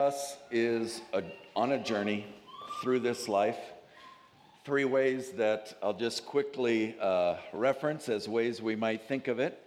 us 0.00 0.38
is 0.50 1.02
a, 1.12 1.22
on 1.54 1.72
a 1.72 1.78
journey 1.78 2.24
through 2.82 3.00
this 3.00 3.28
life. 3.28 3.58
Three 4.64 4.86
ways 4.86 5.32
that 5.32 5.76
I'll 5.82 5.92
just 5.92 6.24
quickly 6.24 6.96
uh, 6.98 7.36
reference 7.52 8.08
as 8.08 8.26
ways 8.26 8.62
we 8.62 8.76
might 8.76 9.06
think 9.06 9.28
of 9.28 9.38
it. 9.38 9.62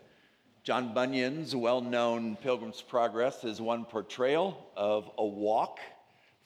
John 0.64 0.94
Bunyan's 0.94 1.56
well 1.56 1.82
known 1.82 2.36
Pilgrim's 2.38 2.82
Progress 2.82 3.44
is 3.44 3.62
one 3.62 3.86
portrayal 3.86 4.72
of 4.76 5.10
a 5.20 5.26
walk 5.26 5.80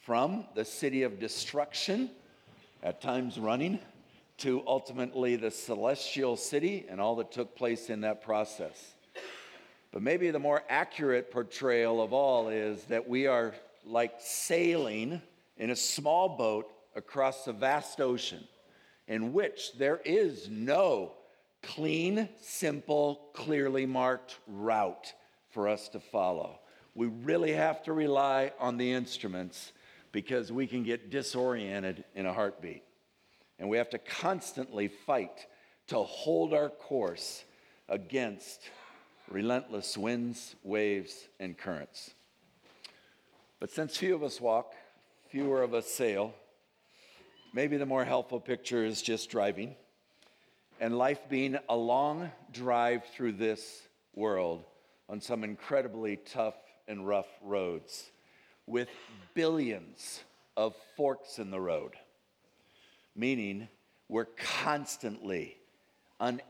from 0.01 0.45
the 0.53 0.65
city 0.65 1.03
of 1.03 1.19
destruction, 1.19 2.09
at 2.83 3.01
times 3.01 3.39
running, 3.39 3.79
to 4.39 4.63
ultimately 4.67 5.37
the 5.37 5.51
celestial 5.51 6.35
city 6.35 6.85
and 6.89 6.99
all 6.99 7.15
that 7.15 7.31
took 7.31 7.55
place 7.55 7.89
in 7.89 8.01
that 8.01 8.21
process. 8.21 8.95
But 9.93 10.01
maybe 10.01 10.29
the 10.31 10.39
more 10.39 10.63
accurate 10.67 11.31
portrayal 11.31 12.01
of 12.01 12.11
all 12.11 12.49
is 12.49 12.83
that 12.85 13.07
we 13.07 13.27
are 13.27 13.53
like 13.87 14.13
sailing 14.19 15.21
in 15.57 15.69
a 15.69 15.75
small 15.75 16.37
boat 16.37 16.67
across 16.95 17.47
a 17.47 17.53
vast 17.53 17.99
ocean 17.99 18.43
in 19.07 19.33
which 19.33 19.73
there 19.77 20.01
is 20.03 20.49
no 20.49 21.13
clean, 21.63 22.29
simple, 22.41 23.29
clearly 23.33 23.85
marked 23.85 24.37
route 24.47 25.13
for 25.49 25.67
us 25.67 25.89
to 25.89 25.99
follow. 25.99 26.59
We 26.95 27.07
really 27.07 27.53
have 27.53 27.83
to 27.83 27.93
rely 27.93 28.51
on 28.59 28.77
the 28.77 28.91
instruments 28.91 29.71
because 30.11 30.51
we 30.51 30.67
can 30.67 30.83
get 30.83 31.09
disoriented 31.09 32.03
in 32.15 32.25
a 32.25 32.33
heartbeat. 32.33 32.83
And 33.59 33.69
we 33.69 33.77
have 33.77 33.89
to 33.91 33.97
constantly 33.97 34.87
fight 34.87 35.47
to 35.87 35.97
hold 35.97 36.53
our 36.53 36.69
course 36.69 37.43
against 37.89 38.61
relentless 39.29 39.97
winds, 39.97 40.55
waves, 40.63 41.27
and 41.39 41.57
currents. 41.57 42.11
But 43.59 43.71
since 43.71 43.97
few 43.97 44.13
of 44.13 44.23
us 44.23 44.39
walk, 44.39 44.75
fewer 45.29 45.63
of 45.63 45.73
us 45.73 45.87
sail, 45.87 46.33
maybe 47.53 47.77
the 47.77 47.85
more 47.85 48.05
helpful 48.05 48.39
picture 48.39 48.85
is 48.85 49.01
just 49.01 49.29
driving 49.29 49.75
and 50.79 50.97
life 50.97 51.27
being 51.27 51.57
a 51.69 51.75
long 51.75 52.31
drive 52.51 53.03
through 53.15 53.31
this 53.33 53.87
world 54.13 54.63
on 55.09 55.21
some 55.21 55.43
incredibly 55.43 56.17
tough 56.17 56.55
and 56.87 57.07
rough 57.07 57.27
roads 57.41 58.11
with 58.67 58.89
billions 59.33 60.23
of 60.55 60.75
forks 60.95 61.39
in 61.39 61.49
the 61.49 61.59
road, 61.59 61.93
meaning 63.15 63.67
we're 64.07 64.25
constantly, 64.25 65.57
un- 66.19 66.41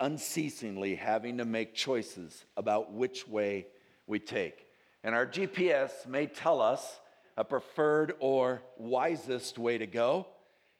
unceasingly 0.00 0.94
having 0.96 1.38
to 1.38 1.44
make 1.44 1.74
choices 1.74 2.44
about 2.56 2.92
which 2.92 3.26
way 3.26 3.66
we 4.06 4.18
take. 4.18 4.66
And 5.04 5.14
our 5.14 5.26
GPS 5.26 6.06
may 6.06 6.26
tell 6.26 6.60
us 6.60 7.00
a 7.36 7.44
preferred 7.44 8.14
or 8.20 8.62
wisest 8.76 9.58
way 9.58 9.78
to 9.78 9.86
go. 9.86 10.26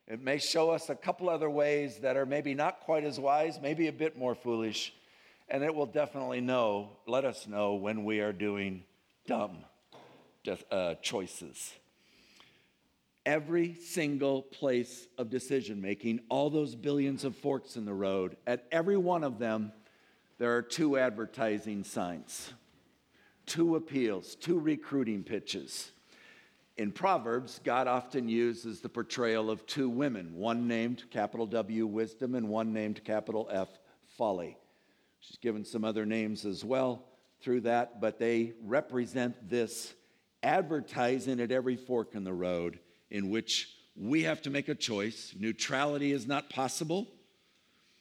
It 0.06 0.22
may 0.22 0.38
show 0.38 0.70
us 0.70 0.90
a 0.90 0.94
couple 0.94 1.28
other 1.28 1.50
ways 1.50 1.98
that 1.98 2.16
are 2.16 2.26
maybe 2.26 2.54
not 2.54 2.80
quite 2.80 3.04
as 3.04 3.18
wise, 3.18 3.58
maybe 3.60 3.88
a 3.88 3.92
bit 3.92 4.16
more 4.16 4.34
foolish, 4.34 4.92
and 5.48 5.62
it 5.64 5.74
will 5.74 5.86
definitely 5.86 6.40
know, 6.40 6.90
let 7.06 7.24
us 7.24 7.46
know 7.46 7.74
when 7.74 8.04
we 8.04 8.20
are 8.20 8.32
doing 8.32 8.84
dumb 9.26 9.58
uh, 10.70 10.94
choices. 10.96 11.72
Every 13.24 13.74
single 13.74 14.42
place 14.42 15.06
of 15.16 15.30
decision 15.30 15.80
making, 15.80 16.20
all 16.28 16.50
those 16.50 16.74
billions 16.74 17.24
of 17.24 17.36
forks 17.36 17.76
in 17.76 17.84
the 17.84 17.94
road, 17.94 18.36
at 18.46 18.66
every 18.72 18.96
one 18.96 19.22
of 19.22 19.38
them, 19.38 19.72
there 20.38 20.56
are 20.56 20.62
two 20.62 20.98
advertising 20.98 21.84
signs 21.84 22.52
two 23.46 23.76
appeals, 23.76 24.34
two 24.34 24.58
recruiting 24.58 25.22
pitches. 25.22 25.90
In 26.76 26.90
Proverbs, 26.90 27.60
God 27.62 27.86
often 27.86 28.28
uses 28.28 28.80
the 28.80 28.88
portrayal 28.88 29.50
of 29.50 29.66
two 29.66 29.88
women, 29.88 30.34
one 30.34 30.66
named 30.66 31.04
capital 31.10 31.46
W, 31.46 31.86
wisdom, 31.86 32.34
and 32.34 32.48
one 32.48 32.72
named 32.72 33.04
capital 33.04 33.48
F, 33.52 33.68
folly. 34.16 34.56
She's 35.20 35.36
given 35.36 35.64
some 35.64 35.84
other 35.84 36.06
names 36.06 36.44
as 36.44 36.64
well 36.64 37.04
through 37.40 37.62
that, 37.62 38.00
but 38.00 38.18
they 38.18 38.54
represent 38.62 39.48
this 39.48 39.94
advertising 40.42 41.40
at 41.40 41.52
every 41.52 41.76
fork 41.76 42.14
in 42.14 42.24
the 42.24 42.32
road 42.32 42.78
in 43.10 43.30
which 43.30 43.68
we 43.94 44.22
have 44.22 44.40
to 44.42 44.50
make 44.50 44.68
a 44.68 44.74
choice. 44.74 45.34
Neutrality 45.38 46.12
is 46.12 46.26
not 46.26 46.48
possible. 46.48 47.06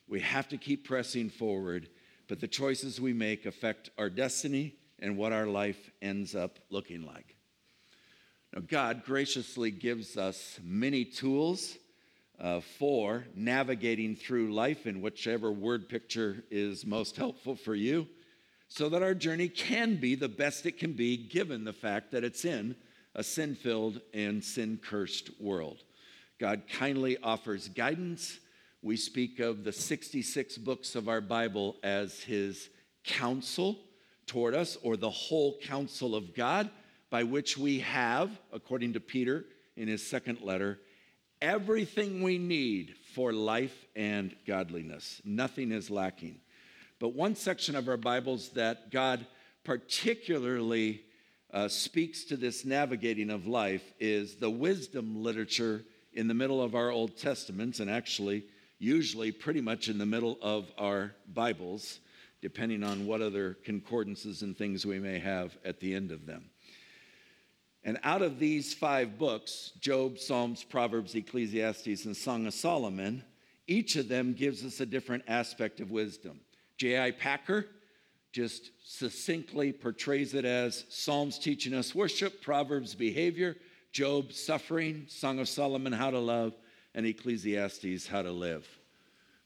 We 0.08 0.22
have 0.22 0.48
to 0.50 0.58
keep 0.58 0.88
pressing 0.88 1.30
forward, 1.30 1.90
but 2.28 2.40
the 2.40 2.48
choices 2.48 3.02
we 3.02 3.14
make 3.14 3.46
affect 3.46 3.90
our 3.98 4.10
destiny 4.10 4.76
and 5.02 5.18
what 5.18 5.34
our 5.34 5.48
life 5.48 5.90
ends 6.02 6.36
up 6.36 6.60
looking 6.70 7.06
like. 7.06 7.36
Now, 8.54 8.62
God 8.68 9.04
graciously 9.06 9.72
gives 9.72 10.18
us 10.18 10.60
many 10.64 11.06
tools 11.06 11.78
uh, 12.40 12.60
for 12.80 13.26
navigating 13.36 14.16
through 14.16 14.54
life 14.54 14.86
in 14.86 15.02
whichever 15.02 15.52
word 15.52 15.88
picture 15.88 16.44
is 16.50 16.86
most 16.86 17.16
helpful 17.16 17.56
for 17.56 17.76
you, 17.76 18.08
so 18.68 18.90
that 18.90 19.04
our 19.04 19.14
journey 19.14 19.48
can 19.48 19.98
be 19.98 20.16
the 20.16 20.30
best 20.30 20.66
it 20.66 20.78
can 20.78 20.94
be 20.94 21.18
given 21.18 21.64
the 21.64 21.74
fact 21.74 22.12
that 22.12 22.24
it's 22.24 22.46
in 22.46 22.76
a 23.16 23.24
sin 23.24 23.56
filled 23.56 24.02
and 24.14 24.44
sin 24.44 24.80
cursed 24.82 25.30
world. 25.40 25.84
God 26.40 26.64
kindly 26.78 27.18
offers 27.22 27.68
guidance. 27.68 28.40
We 28.82 28.98
speak 28.98 29.40
of 29.40 29.64
the 29.64 29.72
66 29.72 30.58
books 30.58 30.96
of 30.96 31.08
our 31.08 31.22
Bible 31.22 31.76
as 31.84 32.22
His 32.22 32.70
counsel 33.04 33.78
toward 34.28 34.56
us, 34.56 34.78
or 34.84 34.98
the 34.98 35.10
whole 35.10 35.58
counsel 35.62 36.16
of 36.16 36.34
God, 36.36 36.70
by 37.10 37.24
which 37.24 37.58
we 37.58 37.80
have, 37.80 38.32
according 38.54 38.94
to 38.94 39.00
Peter 39.00 39.46
in 39.76 39.88
his 39.88 40.06
second 40.06 40.42
letter, 40.42 40.80
everything 41.42 42.22
we 42.22 42.38
need 42.38 42.96
for 43.14 43.34
life 43.34 43.86
and 43.96 44.36
godliness. 44.46 45.22
Nothing 45.26 45.72
is 45.72 45.90
lacking. 45.90 46.40
But 47.00 47.14
one 47.16 47.36
section 47.36 47.76
of 47.76 47.88
our 47.90 47.98
Bibles 47.98 48.50
that 48.50 48.92
God 48.92 49.26
particularly 49.64 51.02
uh, 51.54 51.68
speaks 51.68 52.24
to 52.26 52.38
this 52.38 52.64
navigating 52.64 53.30
of 53.30 53.48
life 53.48 53.84
is 54.00 54.36
the 54.36 54.50
wisdom 54.50 55.22
literature 55.22 55.84
in 56.14 56.28
the 56.28 56.34
middle 56.34 56.62
of 56.62 56.76
our 56.76 56.92
Old 56.92 57.18
Testaments, 57.18 57.80
and 57.80 57.90
actually, 57.90 58.46
usually 58.80 59.32
pretty 59.32 59.62
much 59.62 59.88
in 59.88 59.98
the 59.98 60.06
middle 60.06 60.38
of 60.42 60.72
our 60.78 61.14
Bibles 61.34 62.00
depending 62.42 62.84
on 62.84 63.06
what 63.06 63.22
other 63.22 63.58
concordances 63.64 64.42
and 64.42 64.58
things 64.58 64.86
we 64.86 65.00
may 65.00 65.20
have 65.20 65.58
at 65.64 65.80
the 65.80 65.94
end 65.94 66.12
of 66.12 66.26
them. 66.26 66.50
And 67.84 68.00
out 68.04 68.22
of 68.22 68.40
these 68.40 68.74
five 68.74 69.18
books 69.18 69.72
Job, 69.80 70.20
Psalms, 70.20 70.64
Proverbs, 70.64 71.16
Ecclesiastes, 71.16 72.06
and 72.06 72.16
Song 72.16 72.46
of 72.46 72.54
Solomon 72.54 73.24
each 73.72 73.96
of 73.96 74.10
them 74.10 74.34
gives 74.34 74.66
us 74.66 74.82
a 74.82 74.86
different 74.86 75.24
aspect 75.30 75.80
of 75.80 75.92
wisdom. 75.92 76.42
J.I. 76.78 77.12
Packer 77.12 77.68
just 78.34 78.72
succinctly 78.86 79.72
portrays 79.72 80.34
it 80.34 80.44
as 80.44 80.86
Psalms 80.90 81.40
teaching 81.40 81.74
us 81.74 81.96
worship, 81.96 82.42
Proverbs 82.42 82.96
behavior, 82.96 83.56
Job 83.94 84.34
suffering, 84.34 85.06
Song 85.08 85.40
of 85.40 85.48
Solomon 85.48 85.94
how 85.94 86.12
to 86.12 86.20
love, 86.20 86.54
and 86.94 87.06
Ecclesiastes 87.06 88.08
how 88.08 88.22
to 88.22 88.32
live. 88.32 88.68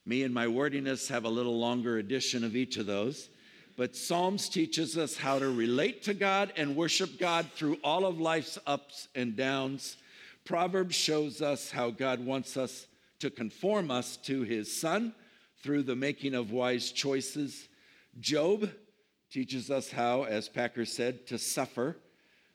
Me 0.08 0.22
and 0.22 0.32
my 0.32 0.46
wordiness 0.46 1.08
have 1.08 1.24
a 1.24 1.28
little 1.28 1.58
longer 1.58 1.98
edition 1.98 2.44
of 2.44 2.54
each 2.54 2.76
of 2.76 2.86
those. 2.86 3.28
But 3.76 3.96
Psalms 3.96 4.48
teaches 4.48 4.96
us 4.96 5.16
how 5.16 5.40
to 5.40 5.50
relate 5.50 6.04
to 6.04 6.14
God 6.14 6.52
and 6.56 6.76
worship 6.76 7.18
God 7.18 7.50
through 7.56 7.78
all 7.82 8.06
of 8.06 8.20
life's 8.20 8.56
ups 8.68 9.08
and 9.16 9.36
downs. 9.36 9.96
Proverbs 10.44 10.94
shows 10.94 11.42
us 11.42 11.72
how 11.72 11.90
God 11.90 12.24
wants 12.24 12.56
us 12.56 12.86
to 13.18 13.30
conform 13.30 13.90
us 13.90 14.16
to 14.18 14.42
his 14.42 14.74
son 14.74 15.12
through 15.64 15.82
the 15.82 15.96
making 15.96 16.36
of 16.36 16.52
wise 16.52 16.92
choices. 16.92 17.66
Job 18.20 18.70
teaches 19.32 19.72
us 19.72 19.90
how, 19.90 20.22
as 20.22 20.48
Packer 20.48 20.84
said, 20.84 21.26
to 21.26 21.36
suffer. 21.36 21.96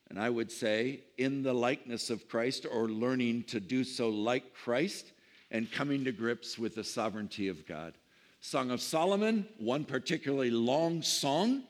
And 0.10 0.18
I 0.18 0.30
would 0.30 0.54
say, 0.54 1.02
in 1.18 1.44
the 1.44 1.54
likeness 1.54 2.10
of 2.10 2.30
Christ 2.30 2.66
or 2.72 2.88
learning 2.88 3.44
to 3.50 3.60
do 3.60 3.84
so 3.84 4.08
like 4.08 4.54
Christ 4.54 5.12
and 5.52 5.72
coming 5.72 6.06
to 6.06 6.12
grips 6.12 6.58
with 6.58 6.76
the 6.76 6.84
sovereignty 6.84 7.50
of 7.50 7.68
God. 7.68 7.94
Song 8.40 8.72
of 8.72 8.82
Solomon, 8.82 9.46
one 9.60 9.84
particularly 9.84 10.50
long 10.50 11.04
song, 11.04 11.64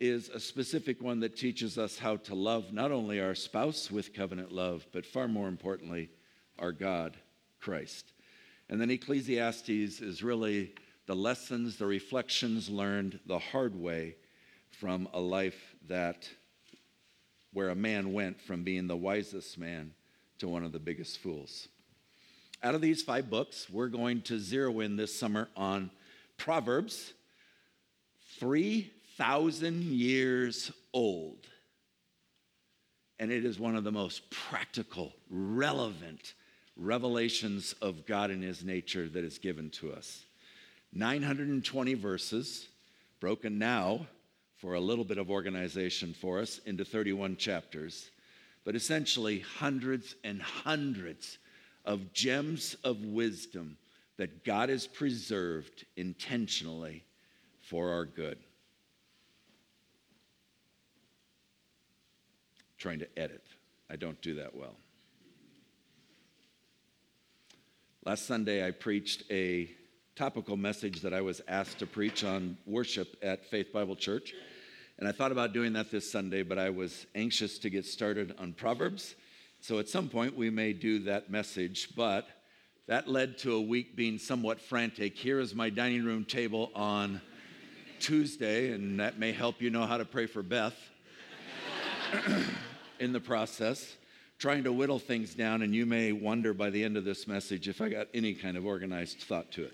is 0.00 0.28
a 0.28 0.40
specific 0.40 1.00
one 1.00 1.20
that 1.20 1.36
teaches 1.36 1.78
us 1.78 1.96
how 1.96 2.16
to 2.16 2.34
love 2.34 2.72
not 2.72 2.92
only 2.92 3.20
our 3.20 3.34
spouse 3.34 3.90
with 3.90 4.12
covenant 4.12 4.52
love, 4.52 4.86
but 4.92 5.06
far 5.06 5.28
more 5.28 5.48
importantly, 5.48 6.10
our 6.58 6.72
God, 6.72 7.16
Christ. 7.60 8.12
And 8.68 8.80
then 8.80 8.90
Ecclesiastes 8.90 9.68
is 9.70 10.22
really 10.22 10.74
the 11.06 11.14
lessons, 11.14 11.76
the 11.76 11.86
reflections 11.86 12.68
learned 12.68 13.20
the 13.26 13.38
hard 13.38 13.74
way 13.74 14.16
from 14.70 15.08
a 15.12 15.20
life 15.20 15.74
that 15.86 16.28
where 17.52 17.68
a 17.68 17.74
man 17.74 18.12
went 18.12 18.40
from 18.40 18.64
being 18.64 18.88
the 18.88 18.96
wisest 18.96 19.56
man 19.56 19.92
to 20.38 20.48
one 20.48 20.64
of 20.64 20.72
the 20.72 20.78
biggest 20.78 21.18
fools. 21.18 21.68
Out 22.64 22.74
of 22.74 22.80
these 22.80 23.02
five 23.02 23.28
books, 23.28 23.68
we're 23.68 23.88
going 23.88 24.22
to 24.22 24.38
zero 24.38 24.80
in 24.80 24.96
this 24.96 25.14
summer 25.14 25.50
on 25.54 25.90
Proverbs, 26.38 27.12
3,000 28.38 29.82
years 29.82 30.72
old. 30.94 31.46
and 33.18 33.30
it 33.30 33.44
is 33.44 33.60
one 33.60 33.76
of 33.76 33.84
the 33.84 33.92
most 33.92 34.30
practical, 34.30 35.12
relevant 35.28 36.32
revelations 36.74 37.74
of 37.82 38.06
God 38.06 38.30
and 38.30 38.42
His 38.42 38.64
nature 38.64 39.10
that 39.10 39.24
is 39.24 39.36
given 39.36 39.68
to 39.70 39.92
us. 39.92 40.24
920 40.94 41.92
verses, 41.92 42.68
broken 43.20 43.58
now 43.58 44.06
for 44.56 44.72
a 44.72 44.80
little 44.80 45.04
bit 45.04 45.18
of 45.18 45.30
organization 45.30 46.14
for 46.14 46.40
us 46.40 46.60
into 46.64 46.82
31 46.82 47.36
chapters, 47.36 48.08
but 48.64 48.74
essentially 48.74 49.40
hundreds 49.40 50.14
and 50.24 50.40
hundreds 50.40 51.36
of 51.84 52.12
gems 52.12 52.76
of 52.84 53.04
wisdom 53.04 53.76
that 54.16 54.44
God 54.44 54.68
has 54.68 54.86
preserved 54.86 55.84
intentionally 55.96 57.04
for 57.62 57.90
our 57.90 58.04
good. 58.04 58.38
Trying 62.78 63.00
to 63.00 63.18
edit. 63.18 63.42
I 63.90 63.96
don't 63.96 64.20
do 64.22 64.36
that 64.36 64.54
well. 64.54 64.76
Last 68.04 68.26
Sunday, 68.26 68.66
I 68.66 68.70
preached 68.70 69.24
a 69.30 69.70
topical 70.14 70.56
message 70.56 71.00
that 71.00 71.14
I 71.14 71.22
was 71.22 71.40
asked 71.48 71.78
to 71.78 71.86
preach 71.86 72.22
on 72.22 72.56
worship 72.66 73.16
at 73.22 73.46
Faith 73.46 73.72
Bible 73.72 73.96
Church. 73.96 74.34
And 74.98 75.08
I 75.08 75.12
thought 75.12 75.32
about 75.32 75.52
doing 75.52 75.72
that 75.72 75.90
this 75.90 76.12
Sunday, 76.12 76.42
but 76.42 76.58
I 76.58 76.70
was 76.70 77.06
anxious 77.14 77.58
to 77.58 77.70
get 77.70 77.84
started 77.84 78.34
on 78.38 78.52
Proverbs. 78.52 79.16
So 79.66 79.78
at 79.78 79.88
some 79.88 80.10
point, 80.10 80.36
we 80.36 80.50
may 80.50 80.74
do 80.74 80.98
that 81.04 81.30
message, 81.30 81.96
but 81.96 82.28
that 82.86 83.08
led 83.08 83.38
to 83.38 83.54
a 83.54 83.60
week 83.62 83.96
being 83.96 84.18
somewhat 84.18 84.60
frantic. 84.60 85.16
Here 85.16 85.40
is 85.40 85.54
my 85.54 85.70
dining 85.70 86.04
room 86.04 86.26
table 86.26 86.70
on 86.74 87.22
Tuesday, 87.98 88.72
and 88.72 89.00
that 89.00 89.18
may 89.18 89.32
help 89.32 89.62
you 89.62 89.70
know 89.70 89.86
how 89.86 89.96
to 89.96 90.04
pray 90.04 90.26
for 90.26 90.42
Beth 90.42 90.76
in 93.00 93.14
the 93.14 93.20
process 93.20 93.96
trying 94.38 94.64
to 94.64 94.70
whittle 94.70 94.98
things 94.98 95.34
down, 95.34 95.62
and 95.62 95.74
you 95.74 95.86
may 95.86 96.12
wonder 96.12 96.52
by 96.52 96.68
the 96.68 96.84
end 96.84 96.98
of 96.98 97.06
this 97.06 97.26
message 97.26 97.66
if 97.66 97.80
I 97.80 97.88
got 97.88 98.08
any 98.12 98.34
kind 98.34 98.58
of 98.58 98.66
organized 98.66 99.22
thought 99.22 99.50
to 99.52 99.64
it. 99.64 99.72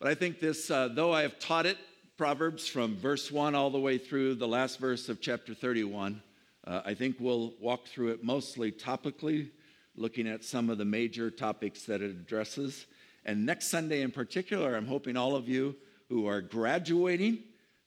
But 0.00 0.08
I 0.08 0.16
think 0.16 0.40
this, 0.40 0.68
uh, 0.68 0.88
though 0.88 1.12
I 1.12 1.22
have 1.22 1.38
taught 1.38 1.66
it, 1.66 1.78
Proverbs 2.16 2.66
from 2.66 2.96
verse 2.96 3.30
1 3.30 3.54
all 3.54 3.70
the 3.70 3.78
way 3.78 3.98
through 3.98 4.34
the 4.34 4.48
last 4.48 4.80
verse 4.80 5.08
of 5.08 5.20
chapter 5.20 5.54
31, 5.54 6.20
uh, 6.66 6.80
I 6.84 6.94
think 6.94 7.16
we'll 7.18 7.54
walk 7.60 7.86
through 7.86 8.12
it 8.12 8.24
mostly 8.24 8.72
topically, 8.72 9.50
looking 9.96 10.26
at 10.26 10.42
some 10.42 10.70
of 10.70 10.78
the 10.78 10.84
major 10.84 11.30
topics 11.30 11.84
that 11.84 12.00
it 12.00 12.10
addresses. 12.10 12.86
And 13.24 13.44
next 13.44 13.68
Sunday 13.68 14.02
in 14.02 14.10
particular, 14.10 14.74
I'm 14.74 14.86
hoping 14.86 15.16
all 15.16 15.36
of 15.36 15.48
you 15.48 15.76
who 16.08 16.26
are 16.26 16.40
graduating, 16.40 17.38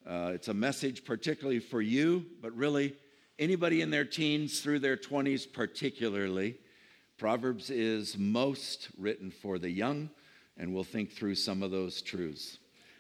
uh, 0.08 0.32
it's 0.34 0.48
a 0.48 0.54
message 0.54 1.04
particularly 1.06 1.60
for 1.60 1.82
you, 1.82 2.26
but 2.42 2.56
really 2.56 2.96
anybody 3.40 3.82
in 3.82 3.90
their 3.90 4.06
teens 4.06 4.62
through 4.62 4.80
their 4.80 4.98
20s, 4.98 5.52
particularly. 5.52 6.56
Proverbs 7.18 7.70
is 7.70 8.18
most 8.18 8.90
written 8.98 9.32
for 9.32 9.58
the 9.58 9.70
young, 9.70 10.10
and 10.56 10.74
we'll 10.74 10.84
think 10.84 11.12
through 11.12 11.36
some 11.36 11.64
of 11.64 11.72
those 11.72 12.02
truths. 12.02 12.60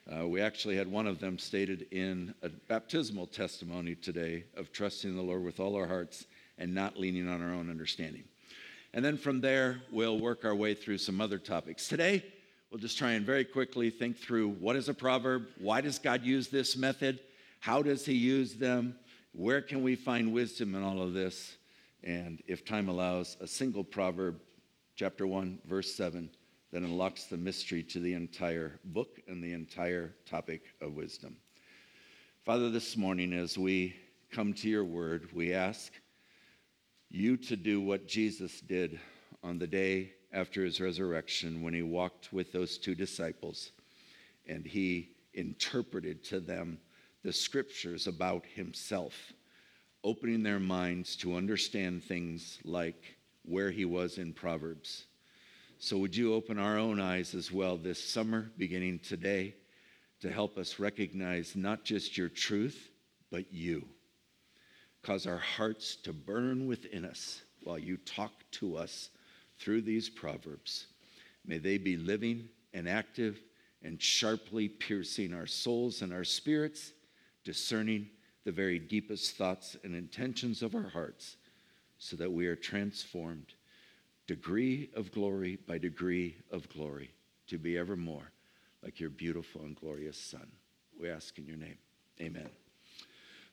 Uh, 0.09 0.25
we 0.25 0.39
actually 0.39 0.77
had 0.77 0.89
one 0.89 1.06
of 1.06 1.19
them 1.19 1.38
stated 1.38 1.86
in 1.92 2.33
a 2.42 2.48
baptismal 2.48 3.27
testimony 3.27 3.94
today 3.94 4.45
of 4.56 4.71
trusting 4.71 5.13
the 5.13 5.21
Lord 5.21 5.44
with 5.44 5.59
all 5.59 5.75
our 5.75 5.88
hearts 5.88 6.25
and 6.57 6.74
not 6.74 6.98
leaning 6.98 7.27
on 7.27 7.42
our 7.42 7.54
own 7.54 7.69
understanding. 7.69 8.24
And 8.94 9.04
then 9.04 9.18
from 9.18 9.42
there, 9.42 9.81
we'll 9.92 10.18
work 10.18 10.45
our 10.45 10.56
way 10.56 10.74
through 10.75 11.00
some 11.00 11.19
other 11.19 11.38
topics. 11.38 11.89
Today, 11.89 12.24
we'll 12.71 12.80
just 12.80 12.98
try 12.98 13.12
and 13.12 13.25
very 13.25 13.44
quickly 13.44 13.89
think 13.89 14.18
through 14.18 14.51
what 14.51 14.77
is 14.77 14.88
a 14.88 14.94
proverb? 14.94 15.48
Why 15.59 15.81
does 15.81 16.00
God 16.00 16.24
use 16.24 16.48
this 16.48 16.77
method? 16.77 17.19
How 17.60 17.81
does 17.81 18.06
He 18.06 18.13
use 18.13 18.53
them? 18.56 18.95
Where 19.33 19.62
can 19.62 19.83
we 19.83 19.95
find 19.95 20.31
wisdom 20.31 20.74
in 20.74 20.83
all 20.83 21.01
of 21.01 21.13
this? 21.13 21.57
And 22.01 22.42
if 22.48 22.63
time 22.63 22.88
allows, 22.88 23.36
a 23.42 23.48
single 23.48 23.83
proverb, 23.83 24.39
chapter 24.95 25.27
1, 25.27 25.60
verse 25.65 25.94
7, 25.94 26.30
that 26.71 26.83
unlocks 26.83 27.25
the 27.25 27.37
mystery 27.37 27.83
to 27.83 27.99
the 27.99 28.13
entire 28.13 28.79
book 28.85 29.19
and 29.27 29.43
the 29.43 29.53
entire 29.53 30.13
topic 30.25 30.61
of 30.81 30.93
wisdom. 30.93 31.37
Father, 32.43 32.69
this 32.69 32.97
morning, 32.97 33.33
as 33.33 33.57
we 33.57 33.95
come 34.31 34.53
to 34.53 34.69
your 34.69 34.85
word, 34.85 35.29
we 35.33 35.53
ask 35.53 35.93
you 37.09 37.37
to 37.37 37.55
do 37.55 37.79
what 37.79 38.07
Jesus 38.07 38.59
did 38.61 38.99
on 39.43 39.57
the 39.57 39.67
day 39.67 40.13
after 40.33 40.63
his 40.63 40.81
resurrection 40.81 41.61
when 41.61 41.73
he 41.73 41.81
walked 41.81 42.33
with 42.33 42.51
those 42.51 42.77
two 42.77 42.95
disciples 42.95 43.71
and 44.45 44.65
he 44.65 45.09
interpreted 45.33 46.23
to 46.25 46.39
them 46.39 46.77
the 47.23 47.31
scriptures 47.31 48.07
about 48.07 48.45
himself, 48.45 49.33
opening 50.03 50.43
their 50.43 50.59
minds 50.59 51.15
to 51.17 51.35
understand 51.35 52.03
things 52.03 52.59
like 52.63 53.17
where 53.43 53.71
he 53.71 53.85
was 53.85 54.17
in 54.17 54.33
Proverbs. 54.33 55.05
So, 55.79 56.00
would 56.00 56.15
you 56.15 56.33
open 56.33 56.57
our 56.57 56.79
own 56.79 57.00
eyes 57.00 57.35
as 57.35 57.51
well 57.51 57.77
this 57.77 58.03
summer, 58.03 58.50
beginning 58.57 58.97
today, 58.97 59.53
to 60.21 60.31
help 60.31 60.57
us 60.57 60.79
recognize 60.79 61.56
not 61.56 61.83
just 61.83 62.18
your 62.18 62.29
truth, 62.29 62.89
but 63.29 63.53
you? 63.53 63.88
Cause 65.03 65.27
our 65.27 65.38
hearts 65.38 65.95
to 65.97 66.13
burn 66.13 66.65
within 66.65 67.06
us 67.06 67.44
while 67.63 67.77
you 67.77 67.97
talk 67.97 68.31
to 68.53 68.75
us 68.75 69.12
through 69.59 69.81
these 69.81 70.09
Proverbs. 70.09 70.88
May 71.45 71.59
they 71.59 71.77
be 71.77 71.95
living 71.95 72.50
and 72.74 72.89
active 72.89 73.39
and 73.83 74.01
sharply 74.01 74.68
piercing 74.68 75.31
our 75.31 75.45
souls 75.45 76.01
and 76.01 76.12
our 76.12 76.24
spirits 76.24 76.91
discerning 77.44 78.09
the 78.45 78.51
very 78.51 78.79
deepest 78.79 79.38
thoughts 79.38 79.77
and 79.83 79.94
intentions 79.94 80.63
of 80.63 80.74
our 80.74 80.89
hearts, 80.89 81.38
so 82.00 82.15
that 82.15 82.31
we 82.31 82.47
are 82.47 82.56
transformed 82.56 83.53
degree 84.27 84.89
of 84.94 85.12
glory 85.12 85.57
by 85.68 85.77
degree 85.77 86.35
of 86.51 86.69
glory 86.69 87.12
to 87.47 87.57
be 87.57 87.77
ever 87.77 87.95
more 87.95 88.31
like 88.83 89.00
your 89.00 89.09
beautiful 89.09 89.62
and 89.62 89.75
glorious 89.75 90.18
Son. 90.18 90.47
We 91.00 91.09
ask 91.09 91.38
in 91.38 91.45
your 91.45 91.57
name. 91.57 91.77
Amen. 92.21 92.50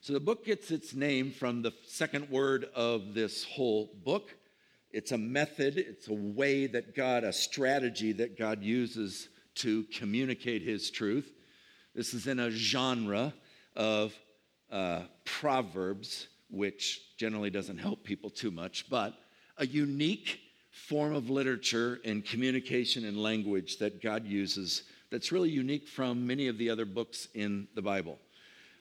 So 0.01 0.13
the 0.13 0.21
book 0.21 0.45
gets 0.45 0.71
its 0.71 0.95
name 0.95 1.31
from 1.31 1.63
the 1.63 1.73
second 1.87 2.29
word 2.29 2.67
of 2.75 3.15
this 3.15 3.45
whole 3.45 3.91
book. 4.05 4.35
It's 4.91 5.13
a 5.13 5.19
method, 5.19 5.79
it's 5.79 6.09
a 6.09 6.15
way 6.15 6.67
that 6.67 6.95
God, 6.95 7.25
a 7.25 7.33
strategy 7.33 8.13
that 8.13 8.39
God 8.39 8.63
uses 8.63 9.29
to 9.57 9.85
communicate 9.85 10.63
his 10.63 10.91
truth. 10.91 11.33
This 11.95 12.13
is 12.13 12.27
in 12.27 12.39
a 12.39 12.51
genre 12.51 13.33
of 13.77 14.15
uh, 14.71 15.03
Proverbs, 15.25 16.29
which 16.51 17.17
generally 17.17 17.51
doesn't 17.51 17.79
help 17.79 18.05
people 18.05 18.31
too 18.31 18.51
much, 18.51 18.91
but 18.91 19.15
a 19.59 19.67
unique 19.67 20.41
form 20.75 21.15
of 21.15 21.31
literature 21.31 22.01
and 22.05 22.25
communication 22.25 23.05
and 23.05 23.17
language 23.17 23.79
that 23.79 24.03
God 24.03 24.27
uses 24.27 24.83
that's 25.11 25.31
really 25.31 25.51
unique 25.51 25.87
from 25.87 26.27
many 26.27 26.49
of 26.49 26.59
the 26.59 26.69
other 26.71 26.85
books 26.85 27.29
in 27.35 27.69
the 27.75 27.83
Bible. 27.83 28.19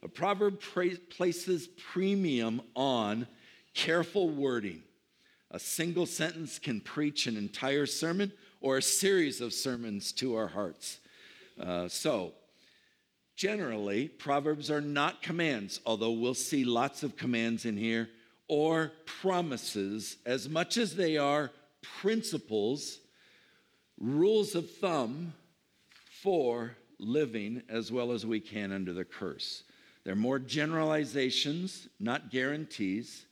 A 0.01 0.07
proverb 0.07 0.59
pra- 0.59 0.97
places 1.09 1.67
premium 1.91 2.61
on 2.75 3.27
careful 3.73 4.29
wording. 4.29 4.81
A 5.51 5.59
single 5.59 6.07
sentence 6.07 6.57
can 6.57 6.81
preach 6.81 7.27
an 7.27 7.37
entire 7.37 7.85
sermon 7.85 8.33
or 8.59 8.77
a 8.77 8.81
series 8.81 9.39
of 9.39 9.53
sermons 9.53 10.11
to 10.13 10.35
our 10.35 10.47
hearts. 10.47 10.99
Uh, 11.59 11.87
so, 11.87 12.33
Generally, 13.35 14.09
Proverbs 14.09 14.69
are 14.69 14.81
not 14.81 15.21
commands, 15.21 15.79
although 15.85 16.11
we'll 16.11 16.35
see 16.35 16.63
lots 16.63 17.01
of 17.01 17.17
commands 17.17 17.65
in 17.65 17.77
here, 17.77 18.09
or 18.47 18.91
promises, 19.05 20.17
as 20.25 20.47
much 20.47 20.77
as 20.77 20.95
they 20.95 21.17
are 21.17 21.51
principles, 22.01 22.99
rules 23.99 24.55
of 24.55 24.69
thumb 24.77 25.33
for 26.21 26.75
living 26.99 27.61
as 27.69 27.91
well 27.91 28.11
as 28.11 28.25
we 28.25 28.39
can 28.39 28.71
under 28.71 28.93
the 28.93 29.05
curse. 29.05 29.63
They're 30.03 30.15
more 30.15 30.39
generalizations, 30.39 31.87
not 31.99 32.31
guarantees, 32.31 33.25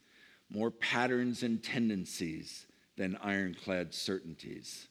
more 0.49 0.71
patterns 0.71 1.43
and 1.43 1.63
tendencies 1.63 2.65
than 2.97 3.17
ironclad 3.23 3.93
certainties. 3.93 4.87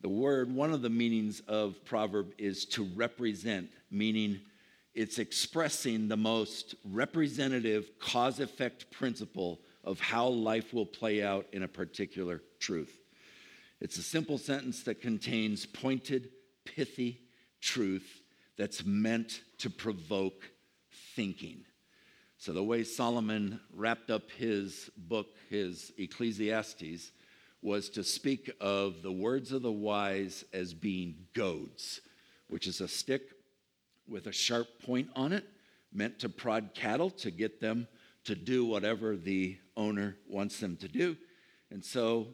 The 0.00 0.08
word, 0.08 0.54
one 0.54 0.72
of 0.72 0.82
the 0.82 0.90
meanings 0.90 1.40
of 1.48 1.84
proverb 1.84 2.32
is 2.38 2.64
to 2.66 2.84
represent, 2.94 3.70
meaning 3.90 4.40
it's 4.94 5.18
expressing 5.18 6.08
the 6.08 6.16
most 6.16 6.74
representative 6.84 7.90
cause 7.98 8.38
effect 8.38 8.90
principle 8.90 9.60
of 9.84 10.00
how 10.00 10.28
life 10.28 10.72
will 10.72 10.86
play 10.86 11.22
out 11.22 11.46
in 11.52 11.62
a 11.62 11.68
particular 11.68 12.42
truth. 12.58 12.98
It's 13.80 13.98
a 13.98 14.02
simple 14.02 14.38
sentence 14.38 14.82
that 14.84 15.02
contains 15.02 15.66
pointed, 15.66 16.30
pithy 16.64 17.20
truth 17.60 18.22
that's 18.56 18.84
meant 18.84 19.42
to 19.58 19.70
provoke 19.70 20.50
thinking. 21.14 21.64
So, 22.38 22.52
the 22.52 22.62
way 22.62 22.84
Solomon 22.84 23.60
wrapped 23.72 24.10
up 24.10 24.30
his 24.30 24.90
book, 24.96 25.28
his 25.48 25.92
Ecclesiastes, 25.96 27.12
was 27.62 27.88
to 27.90 28.04
speak 28.04 28.50
of 28.60 29.02
the 29.02 29.12
words 29.12 29.52
of 29.52 29.62
the 29.62 29.72
wise 29.72 30.44
as 30.52 30.74
being 30.74 31.14
goads, 31.34 32.00
which 32.48 32.66
is 32.66 32.80
a 32.80 32.88
stick 32.88 33.22
with 34.06 34.26
a 34.26 34.32
sharp 34.32 34.66
point 34.84 35.08
on 35.16 35.32
it, 35.32 35.44
meant 35.92 36.18
to 36.18 36.28
prod 36.28 36.70
cattle 36.74 37.08
to 37.08 37.30
get 37.30 37.60
them 37.60 37.88
to 38.24 38.34
do 38.34 38.64
whatever 38.64 39.16
the 39.16 39.56
owner 39.76 40.16
wants 40.28 40.60
them 40.60 40.76
to 40.76 40.88
do. 40.88 41.16
And 41.70 41.84
so 41.84 42.28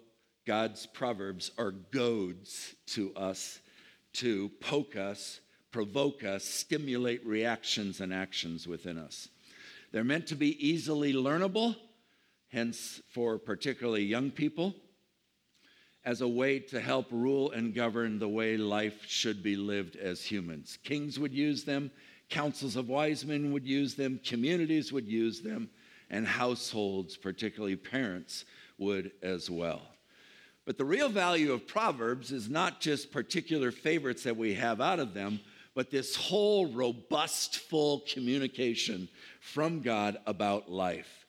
God's 0.47 0.87
proverbs 0.87 1.51
are 1.59 1.71
goads 1.71 2.75
to 2.89 3.15
us 3.15 3.61
to 4.15 4.51
poke 4.61 4.97
us, 4.97 5.41
provoke 5.71 6.25
us, 6.25 6.45
stimulate 6.45 7.25
reactions 7.25 8.01
and 8.01 8.13
actions 8.13 8.67
within 8.67 8.99
us. 8.99 9.29
They're 9.93 10.05
meant 10.05 10.27
to 10.29 10.37
be 10.37 10.65
easily 10.67 11.13
learnable, 11.13 11.77
hence, 12.49 13.01
for 13.09 13.39
particularly 13.39 14.05
young 14.05 14.31
people, 14.31 14.75
as 16.05 16.21
a 16.21 16.29
way 16.29 16.59
to 16.59 16.81
help 16.81 17.07
rule 17.11 17.51
and 17.53 17.75
govern 17.75 18.19
the 18.19 18.29
way 18.29 18.57
life 18.57 19.05
should 19.07 19.43
be 19.43 19.57
lived 19.57 19.97
as 19.97 20.23
humans. 20.23 20.79
Kings 20.83 21.19
would 21.19 21.33
use 21.33 21.65
them, 21.65 21.91
councils 22.29 22.77
of 22.77 22.89
wise 22.89 23.25
men 23.25 23.53
would 23.53 23.67
use 23.67 23.95
them, 23.95 24.21
communities 24.25 24.93
would 24.93 25.07
use 25.07 25.41
them, 25.41 25.69
and 26.11 26.27
households, 26.27 27.17
particularly 27.17 27.77
parents, 27.77 28.45
would 28.79 29.13
as 29.23 29.49
well. 29.49 29.83
But 30.67 30.77
the 30.77 30.85
real 30.85 31.09
value 31.09 31.53
of 31.53 31.67
Proverbs 31.67 32.33
is 32.33 32.49
not 32.49 32.81
just 32.81 33.13
particular 33.13 33.71
favorites 33.71 34.25
that 34.25 34.37
we 34.37 34.55
have 34.55 34.81
out 34.81 35.01
of 35.01 35.15
them, 35.15 35.41
but 35.75 35.91
this 35.91 36.17
whole 36.17 36.67
robust, 36.67 37.57
full 37.59 38.01
communication 38.13 39.09
from 39.41 39.81
God 39.81 40.19
about 40.27 40.71
life. 40.71 41.27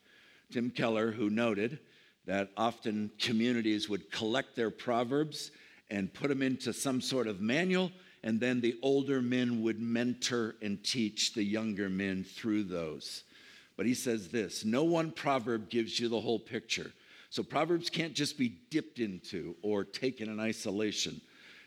Tim 0.52 0.70
Keller, 0.70 1.12
who 1.12 1.30
noted 1.30 1.80
that 2.26 2.52
often 2.58 3.12
communities 3.20 3.88
would 3.88 4.12
collect 4.12 4.56
their 4.56 4.70
Proverbs 4.70 5.52
and 5.90 6.14
put 6.14 6.30
them 6.30 6.42
into 6.42 6.74
some 6.74 7.02
sort 7.02 7.28
of 7.28 7.42
manual, 7.42 7.92
and 8.24 8.40
then 8.40 8.62
the 8.62 8.78
older 8.82 9.22
men 9.22 9.62
would 9.62 9.80
mentor 9.80 10.56
and 10.62 10.84
teach 10.84 11.34
the 11.34 11.44
younger 11.44 11.90
men 11.90 12.24
through 12.24 12.64
those. 12.64 13.24
But 13.82 13.88
he 13.88 13.96
says 13.96 14.28
this 14.28 14.64
no 14.64 14.84
one 14.84 15.10
proverb 15.10 15.68
gives 15.72 16.00
you 16.00 16.08
the 16.08 16.22
whole 16.22 16.38
picture. 16.38 16.92
So 17.32 17.42
Proverbs 17.42 17.90
can't 17.90 18.14
just 18.14 18.38
be 18.38 18.60
dipped 18.70 19.00
into 19.00 19.56
or 19.64 19.84
taken 19.84 20.30
in 20.30 20.40
isolation. 20.40 21.20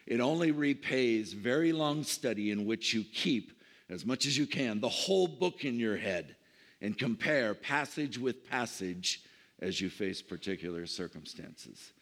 It 0.06 0.21
only 0.21 0.52
repays 0.52 1.33
very 1.33 1.73
long 1.73 2.04
study 2.04 2.52
in 2.52 2.66
which 2.66 2.94
you 2.94 3.02
keep, 3.02 3.61
as 3.90 4.06
much 4.06 4.26
as 4.26 4.38
you 4.38 4.47
can, 4.47 4.78
the 4.78 4.88
whole 4.88 5.26
book 5.26 5.64
in 5.64 5.80
your 5.80 5.97
head 5.97 6.37
and 6.80 6.97
compare 6.97 7.52
passage 7.52 8.16
with 8.16 8.49
passage 8.49 9.25
as 9.59 9.80
you 9.80 9.90
face 9.90 10.23
particular 10.23 10.87
circumstances. 10.87 11.94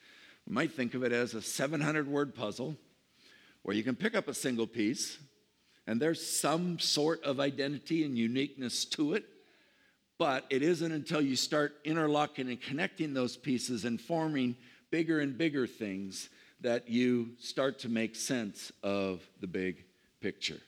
You 0.47 0.53
might 0.53 0.73
think 0.73 0.93
of 0.93 1.05
it 1.05 1.13
as 1.13 1.33
a 1.33 1.41
700 1.41 2.07
word 2.07 2.35
puzzle 2.35 2.77
where 3.63 3.75
you 3.75 3.83
can 3.83 3.97
pick 3.97 4.15
up 4.15 4.29
a 4.29 4.35
single 4.35 4.67
piece 4.67 5.17
and 5.87 5.99
there's 5.99 6.25
some 6.25 6.79
sort 6.79 7.25
of 7.25 7.41
identity 7.41 8.05
and 8.05 8.19
uniqueness 8.19 8.85
to 8.85 9.15
it. 9.15 9.25
But 10.23 10.47
it 10.51 10.63
isn't 10.63 10.93
until 10.93 11.21
you 11.21 11.35
start 11.35 11.75
interlocking 11.83 12.49
and 12.49 12.61
connecting 12.61 13.13
those 13.13 13.37
pieces 13.37 13.85
and 13.85 14.01
forming 14.01 14.55
bigger 14.93 15.19
and 15.19 15.37
bigger 15.37 15.67
things 15.67 16.31
that 16.61 16.89
you 16.89 17.31
start 17.41 17.81
to 17.81 17.89
make 17.89 18.15
sense 18.15 18.71
of 18.85 19.29
the 19.41 19.49
big 19.49 19.83
picture. 20.21 20.61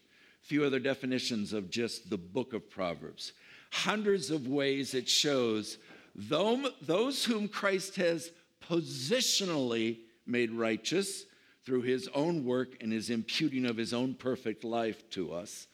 A 0.42 0.44
few 0.44 0.64
other 0.64 0.80
definitions 0.80 1.52
of 1.52 1.70
just 1.70 2.10
the 2.10 2.18
book 2.18 2.52
of 2.52 2.68
Proverbs. 2.68 3.32
Hundreds 3.70 4.32
of 4.32 4.48
ways 4.48 4.92
it 4.92 5.08
shows 5.08 5.78
those 6.16 7.24
whom 7.24 7.46
Christ 7.46 7.94
has 7.94 8.32
positionally 8.68 9.98
made 10.26 10.50
righteous 10.50 11.26
through 11.64 11.82
his 11.82 12.08
own 12.12 12.44
work 12.44 12.76
and 12.80 12.90
his 12.90 13.08
imputing 13.08 13.66
of 13.66 13.76
his 13.76 13.94
own 13.94 14.14
perfect 14.14 14.64
life 14.64 15.08
to 15.10 15.32
us. 15.32 15.68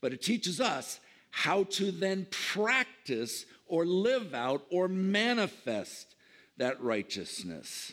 But 0.00 0.12
it 0.12 0.22
teaches 0.22 0.60
us 0.60 1.00
how 1.36 1.64
to 1.64 1.92
then 1.92 2.26
practice 2.30 3.44
or 3.66 3.84
live 3.84 4.32
out 4.32 4.64
or 4.70 4.88
manifest 4.88 6.14
that 6.56 6.82
righteousness. 6.82 7.92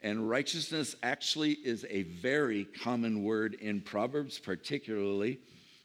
And 0.00 0.30
righteousness 0.30 0.96
actually 1.02 1.52
is 1.52 1.84
a 1.90 2.04
very 2.04 2.64
common 2.64 3.22
word 3.22 3.52
in 3.52 3.82
Proverbs, 3.82 4.38
particularly 4.38 5.40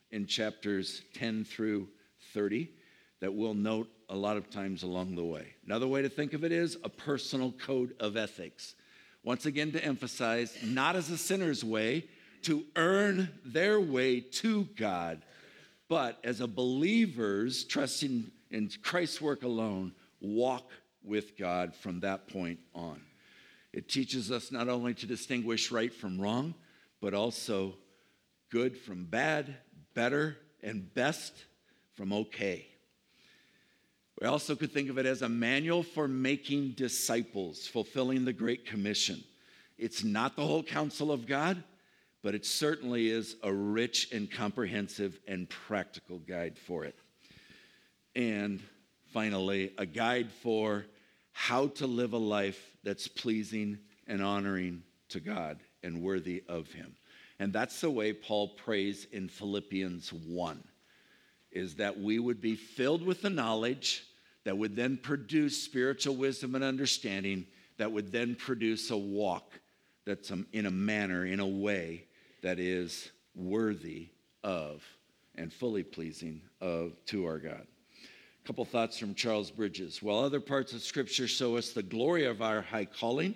in 0.09 0.25
chapters 0.25 1.01
10 1.15 1.43
through 1.43 1.89
30, 2.33 2.71
that 3.19 3.33
we'll 3.33 3.53
note 3.53 3.89
a 4.07 4.15
lot 4.15 4.37
of 4.37 4.49
times 4.49 4.83
along 4.83 5.15
the 5.15 5.25
way. 5.25 5.53
Another 5.65 5.87
way 5.87 6.01
to 6.01 6.07
think 6.07 6.31
of 6.31 6.45
it 6.45 6.53
is 6.53 6.77
a 6.81 6.89
personal 6.89 7.51
code 7.51 7.93
of 7.99 8.15
ethics. 8.15 8.73
Once 9.21 9.45
again, 9.45 9.73
to 9.73 9.83
emphasize, 9.83 10.57
not 10.63 10.95
as 10.95 11.09
a 11.09 11.17
sinner's 11.17 11.61
way 11.61 12.05
to 12.43 12.63
earn 12.77 13.27
their 13.43 13.81
way 13.81 14.21
to 14.21 14.63
God, 14.77 15.23
but 15.87 16.19
as 16.23 16.41
a 16.41 16.47
believer's 16.47 17.63
trusting 17.63 18.31
in 18.51 18.69
Christ's 18.81 19.21
work 19.21 19.43
alone, 19.43 19.93
walk 20.21 20.71
with 21.03 21.37
God 21.37 21.75
from 21.75 21.99
that 22.01 22.27
point 22.27 22.59
on. 22.73 23.01
It 23.73 23.89
teaches 23.89 24.31
us 24.31 24.51
not 24.51 24.69
only 24.69 24.93
to 24.95 25.05
distinguish 25.05 25.71
right 25.71 25.93
from 25.93 26.19
wrong, 26.19 26.55
but 27.01 27.13
also 27.13 27.75
good 28.49 28.77
from 28.77 29.05
bad, 29.05 29.55
better 29.93 30.37
and 30.63 30.93
best 30.93 31.33
from 31.95 32.13
okay. 32.13 32.65
We 34.21 34.27
also 34.27 34.55
could 34.55 34.71
think 34.71 34.89
of 34.89 34.97
it 34.97 35.05
as 35.05 35.21
a 35.21 35.29
manual 35.29 35.83
for 35.83 36.07
making 36.07 36.71
disciples, 36.71 37.67
fulfilling 37.67 38.23
the 38.23 38.33
Great 38.33 38.65
Commission. 38.65 39.23
It's 39.77 40.03
not 40.03 40.37
the 40.37 40.45
whole 40.45 40.63
counsel 40.63 41.11
of 41.11 41.27
God, 41.27 41.61
but 42.25 42.33
it 42.33 42.43
certainly 42.43 43.11
is 43.11 43.35
a 43.43 43.53
rich 43.53 44.11
and 44.11 44.31
comprehensive 44.31 45.19
and 45.27 45.47
practical 45.47 46.17
guide 46.17 46.57
for 46.57 46.83
it. 46.83 46.95
And 48.15 48.63
finally, 49.13 49.73
a 49.77 49.85
guide 49.85 50.31
for 50.31 50.87
how 51.33 51.67
to 51.67 51.85
live 51.85 52.13
a 52.13 52.17
life 52.17 52.59
that's 52.83 53.07
pleasing 53.07 53.77
and 54.07 54.23
honoring 54.23 54.81
to 55.09 55.19
God 55.19 55.59
and 55.83 56.01
worthy 56.01 56.43
of 56.49 56.71
Him. 56.71 56.95
And 57.37 57.53
that's 57.53 57.79
the 57.81 57.91
way 57.91 58.11
Paul 58.11 58.55
prays 58.55 59.05
in 59.11 59.29
Philippians 59.29 60.11
1 60.11 60.63
is 61.51 61.75
that 61.75 61.99
we 61.99 62.17
would 62.17 62.41
be 62.41 62.55
filled 62.55 63.03
with 63.05 63.21
the 63.21 63.29
knowledge 63.29 64.03
that 64.45 64.57
would 64.57 64.75
then 64.75 64.97
produce 64.97 65.61
spiritual 65.61 66.15
wisdom 66.15 66.55
and 66.55 66.63
understanding 66.63 67.45
that 67.77 67.91
would 67.91 68.11
then 68.11 68.33
produce 68.33 68.89
a 68.89 68.97
walk 68.97 69.59
that's 70.07 70.31
um, 70.31 70.47
in 70.53 70.65
a 70.65 70.71
manner, 70.71 71.23
in 71.23 71.39
a 71.39 71.47
way 71.47 72.04
that 72.45 72.59
is 72.59 73.09
worthy 73.33 74.07
of 74.43 74.83
and 75.33 75.51
fully 75.51 75.81
pleasing 75.81 76.43
of 76.61 76.91
to 77.07 77.25
our 77.25 77.39
God. 77.39 77.65
A 78.43 78.47
couple 78.47 78.63
thoughts 78.65 78.99
from 78.99 79.15
Charles 79.15 79.49
Bridges. 79.49 80.03
While 80.03 80.19
other 80.19 80.39
parts 80.39 80.71
of 80.71 80.83
Scripture 80.83 81.27
show 81.27 81.57
us 81.57 81.71
the 81.71 81.81
glory 81.81 82.25
of 82.25 82.43
our 82.43 82.61
high 82.61 82.85
calling, 82.85 83.33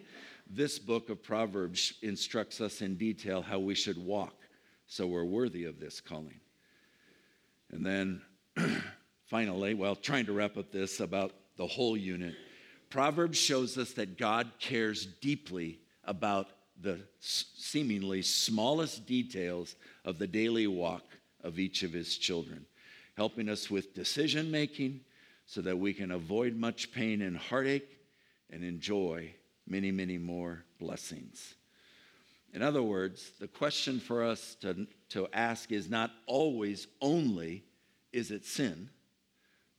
this 0.47 0.77
book 0.77 1.09
of 1.09 1.23
Proverbs 1.23 1.95
instructs 2.03 2.61
us 2.61 2.83
in 2.83 2.97
detail 2.97 3.41
how 3.41 3.57
we 3.57 3.73
should 3.73 3.97
walk 3.97 4.35
so 4.85 5.07
we're 5.07 5.23
worthy 5.23 5.65
of 5.65 5.79
this 5.79 5.99
calling. 5.99 6.39
And 7.71 7.83
then 7.83 8.21
finally, 9.25 9.73
well, 9.73 9.95
trying 9.95 10.27
to 10.27 10.33
wrap 10.33 10.55
up 10.55 10.71
this 10.71 10.99
about 10.99 11.31
the 11.57 11.65
whole 11.65 11.97
unit, 11.97 12.35
Proverbs 12.91 13.39
shows 13.39 13.75
us 13.75 13.93
that 13.93 14.19
God 14.19 14.51
cares 14.59 15.07
deeply 15.19 15.79
about 16.03 16.49
the 16.81 16.99
seemingly 17.19 18.21
smallest 18.21 19.05
details 19.05 19.75
of 20.05 20.17
the 20.17 20.27
daily 20.27 20.67
walk 20.67 21.03
of 21.43 21.59
each 21.59 21.83
of 21.83 21.93
his 21.93 22.17
children, 22.17 22.65
helping 23.15 23.49
us 23.49 23.69
with 23.69 23.93
decision 23.93 24.49
making 24.49 25.01
so 25.45 25.61
that 25.61 25.77
we 25.77 25.93
can 25.93 26.11
avoid 26.11 26.55
much 26.55 26.91
pain 26.91 27.21
and 27.21 27.37
heartache 27.37 27.97
and 28.49 28.63
enjoy 28.63 29.33
many, 29.67 29.91
many 29.91 30.17
more 30.17 30.63
blessings. 30.79 31.55
In 32.53 32.61
other 32.61 32.81
words, 32.81 33.31
the 33.39 33.47
question 33.47 33.99
for 33.99 34.23
us 34.23 34.55
to, 34.61 34.87
to 35.09 35.27
ask 35.33 35.71
is 35.71 35.89
not 35.89 36.11
always 36.25 36.87
only, 37.01 37.63
is 38.11 38.31
it 38.31 38.45
sin? 38.45 38.89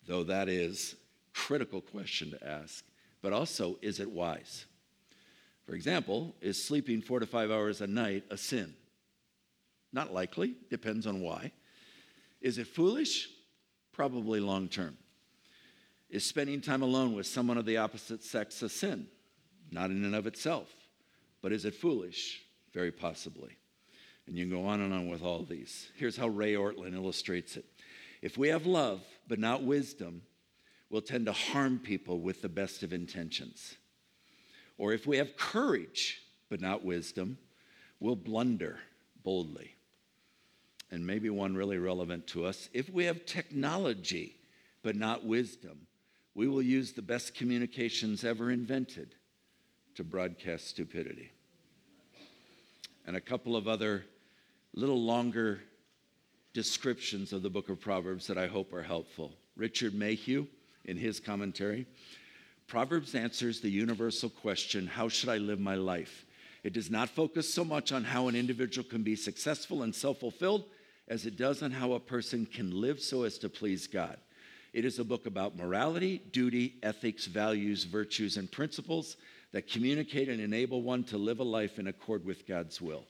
Though 0.06 0.24
that 0.24 0.48
is 0.48 0.96
critical 1.34 1.80
question 1.80 2.30
to 2.30 2.46
ask, 2.46 2.84
but 3.22 3.32
also, 3.32 3.78
is 3.82 4.00
it 4.00 4.10
wise? 4.10 4.66
For 5.70 5.76
example, 5.76 6.34
is 6.40 6.60
sleeping 6.60 7.00
four 7.00 7.20
to 7.20 7.26
five 7.26 7.52
hours 7.52 7.80
a 7.80 7.86
night 7.86 8.24
a 8.28 8.36
sin? 8.36 8.74
Not 9.92 10.12
likely, 10.12 10.56
depends 10.68 11.06
on 11.06 11.20
why. 11.20 11.52
Is 12.40 12.58
it 12.58 12.66
foolish? 12.66 13.28
Probably 13.92 14.40
long 14.40 14.66
term. 14.66 14.98
Is 16.08 16.26
spending 16.26 16.60
time 16.60 16.82
alone 16.82 17.14
with 17.14 17.28
someone 17.28 17.56
of 17.56 17.66
the 17.66 17.76
opposite 17.76 18.24
sex 18.24 18.60
a 18.62 18.68
sin? 18.68 19.06
Not 19.70 19.90
in 19.90 20.04
and 20.04 20.16
of 20.16 20.26
itself. 20.26 20.74
But 21.40 21.52
is 21.52 21.64
it 21.64 21.76
foolish? 21.76 22.40
Very 22.74 22.90
possibly. 22.90 23.56
And 24.26 24.36
you 24.36 24.46
can 24.46 24.50
go 24.50 24.66
on 24.66 24.80
and 24.80 24.92
on 24.92 25.08
with 25.08 25.22
all 25.22 25.44
these. 25.44 25.88
Here's 25.94 26.16
how 26.16 26.26
Ray 26.26 26.54
Ortlund 26.54 26.94
illustrates 26.94 27.56
it. 27.56 27.64
If 28.22 28.36
we 28.36 28.48
have 28.48 28.66
love 28.66 29.02
but 29.28 29.38
not 29.38 29.62
wisdom, 29.62 30.22
we'll 30.88 31.00
tend 31.00 31.26
to 31.26 31.32
harm 31.32 31.78
people 31.78 32.18
with 32.18 32.42
the 32.42 32.48
best 32.48 32.82
of 32.82 32.92
intentions. 32.92 33.76
Or 34.80 34.94
if 34.94 35.06
we 35.06 35.18
have 35.18 35.36
courage 35.36 36.22
but 36.48 36.62
not 36.62 36.82
wisdom, 36.82 37.36
we'll 38.00 38.16
blunder 38.16 38.78
boldly. 39.22 39.74
And 40.90 41.06
maybe 41.06 41.28
one 41.28 41.54
really 41.54 41.76
relevant 41.76 42.26
to 42.28 42.46
us 42.46 42.70
if 42.72 42.88
we 42.88 43.04
have 43.04 43.26
technology 43.26 44.36
but 44.82 44.96
not 44.96 45.22
wisdom, 45.22 45.86
we 46.34 46.48
will 46.48 46.62
use 46.62 46.92
the 46.92 47.02
best 47.02 47.34
communications 47.34 48.24
ever 48.24 48.50
invented 48.50 49.14
to 49.96 50.02
broadcast 50.02 50.68
stupidity. 50.68 51.30
And 53.06 53.16
a 53.16 53.20
couple 53.20 53.56
of 53.56 53.68
other 53.68 54.06
little 54.72 55.02
longer 55.02 55.60
descriptions 56.54 57.34
of 57.34 57.42
the 57.42 57.50
book 57.50 57.68
of 57.68 57.80
Proverbs 57.80 58.26
that 58.28 58.38
I 58.38 58.46
hope 58.46 58.72
are 58.72 58.82
helpful. 58.82 59.34
Richard 59.56 59.92
Mayhue, 59.92 60.46
in 60.86 60.96
his 60.96 61.20
commentary, 61.20 61.86
Proverbs 62.70 63.16
answers 63.16 63.60
the 63.60 63.68
universal 63.68 64.30
question 64.30 64.86
how 64.86 65.08
should 65.08 65.28
I 65.28 65.38
live 65.38 65.58
my 65.58 65.74
life? 65.74 66.24
It 66.62 66.72
does 66.72 66.88
not 66.88 67.10
focus 67.10 67.52
so 67.52 67.64
much 67.64 67.90
on 67.90 68.04
how 68.04 68.28
an 68.28 68.36
individual 68.36 68.88
can 68.88 69.02
be 69.02 69.16
successful 69.16 69.82
and 69.82 69.92
self 69.92 70.20
fulfilled 70.20 70.66
as 71.08 71.26
it 71.26 71.36
does 71.36 71.64
on 71.64 71.72
how 71.72 71.94
a 71.94 72.00
person 72.00 72.46
can 72.46 72.70
live 72.70 73.00
so 73.00 73.24
as 73.24 73.38
to 73.38 73.48
please 73.48 73.88
God. 73.88 74.18
It 74.72 74.84
is 74.84 75.00
a 75.00 75.04
book 75.04 75.26
about 75.26 75.56
morality, 75.56 76.22
duty, 76.30 76.76
ethics, 76.84 77.26
values, 77.26 77.82
virtues, 77.82 78.36
and 78.36 78.48
principles 78.48 79.16
that 79.50 79.66
communicate 79.66 80.28
and 80.28 80.40
enable 80.40 80.80
one 80.80 81.02
to 81.04 81.18
live 81.18 81.40
a 81.40 81.44
life 81.44 81.80
in 81.80 81.88
accord 81.88 82.24
with 82.24 82.46
God's 82.46 82.80
will. 82.80 83.02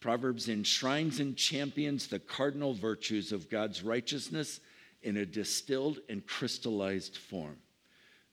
Proverbs 0.00 0.48
enshrines 0.48 1.20
and 1.20 1.36
champions 1.36 2.06
the 2.06 2.20
cardinal 2.20 2.72
virtues 2.72 3.32
of 3.32 3.50
God's 3.50 3.82
righteousness 3.82 4.60
in 5.02 5.18
a 5.18 5.26
distilled 5.26 5.98
and 6.08 6.26
crystallized 6.26 7.18
form. 7.18 7.58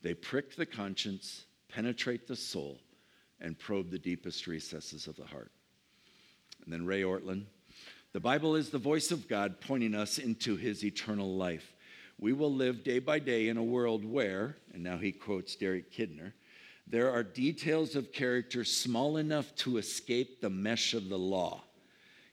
They 0.01 0.13
prick 0.13 0.55
the 0.55 0.65
conscience, 0.65 1.45
penetrate 1.69 2.27
the 2.27 2.35
soul, 2.35 2.79
and 3.39 3.57
probe 3.57 3.91
the 3.91 3.99
deepest 3.99 4.47
recesses 4.47 5.07
of 5.07 5.15
the 5.15 5.25
heart. 5.25 5.51
And 6.63 6.73
then 6.73 6.85
Ray 6.85 7.01
Ortlund 7.01 7.45
The 8.13 8.19
Bible 8.19 8.55
is 8.55 8.69
the 8.69 8.77
voice 8.77 9.11
of 9.11 9.27
God 9.27 9.61
pointing 9.61 9.95
us 9.95 10.17
into 10.17 10.55
his 10.55 10.83
eternal 10.83 11.35
life. 11.35 11.73
We 12.19 12.33
will 12.33 12.53
live 12.53 12.83
day 12.83 12.99
by 12.99 13.19
day 13.19 13.47
in 13.47 13.57
a 13.57 13.63
world 13.63 14.05
where, 14.05 14.57
and 14.73 14.83
now 14.83 14.97
he 14.97 15.11
quotes 15.11 15.55
Derek 15.55 15.91
Kidner, 15.91 16.33
there 16.87 17.11
are 17.11 17.23
details 17.23 17.95
of 17.95 18.11
character 18.11 18.63
small 18.63 19.17
enough 19.17 19.55
to 19.57 19.77
escape 19.77 20.41
the 20.41 20.49
mesh 20.49 20.93
of 20.93 21.09
the 21.09 21.17
law. 21.17 21.63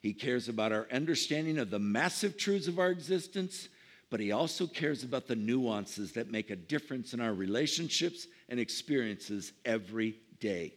He 0.00 0.12
cares 0.12 0.48
about 0.48 0.72
our 0.72 0.88
understanding 0.92 1.58
of 1.58 1.70
the 1.70 1.78
massive 1.78 2.36
truths 2.36 2.68
of 2.68 2.78
our 2.78 2.90
existence, 2.90 3.68
but 4.10 4.20
he 4.20 4.32
also 4.32 4.66
cares 4.66 5.04
about 5.04 5.26
the 5.26 5.36
nuances 5.36 6.12
that 6.12 6.30
make 6.30 6.50
a 6.50 6.56
difference 6.56 7.12
in 7.12 7.20
our 7.20 7.34
relationships 7.34 8.26
and 8.48 8.58
experiences 8.58 9.52
every 9.64 10.16
day. 10.40 10.74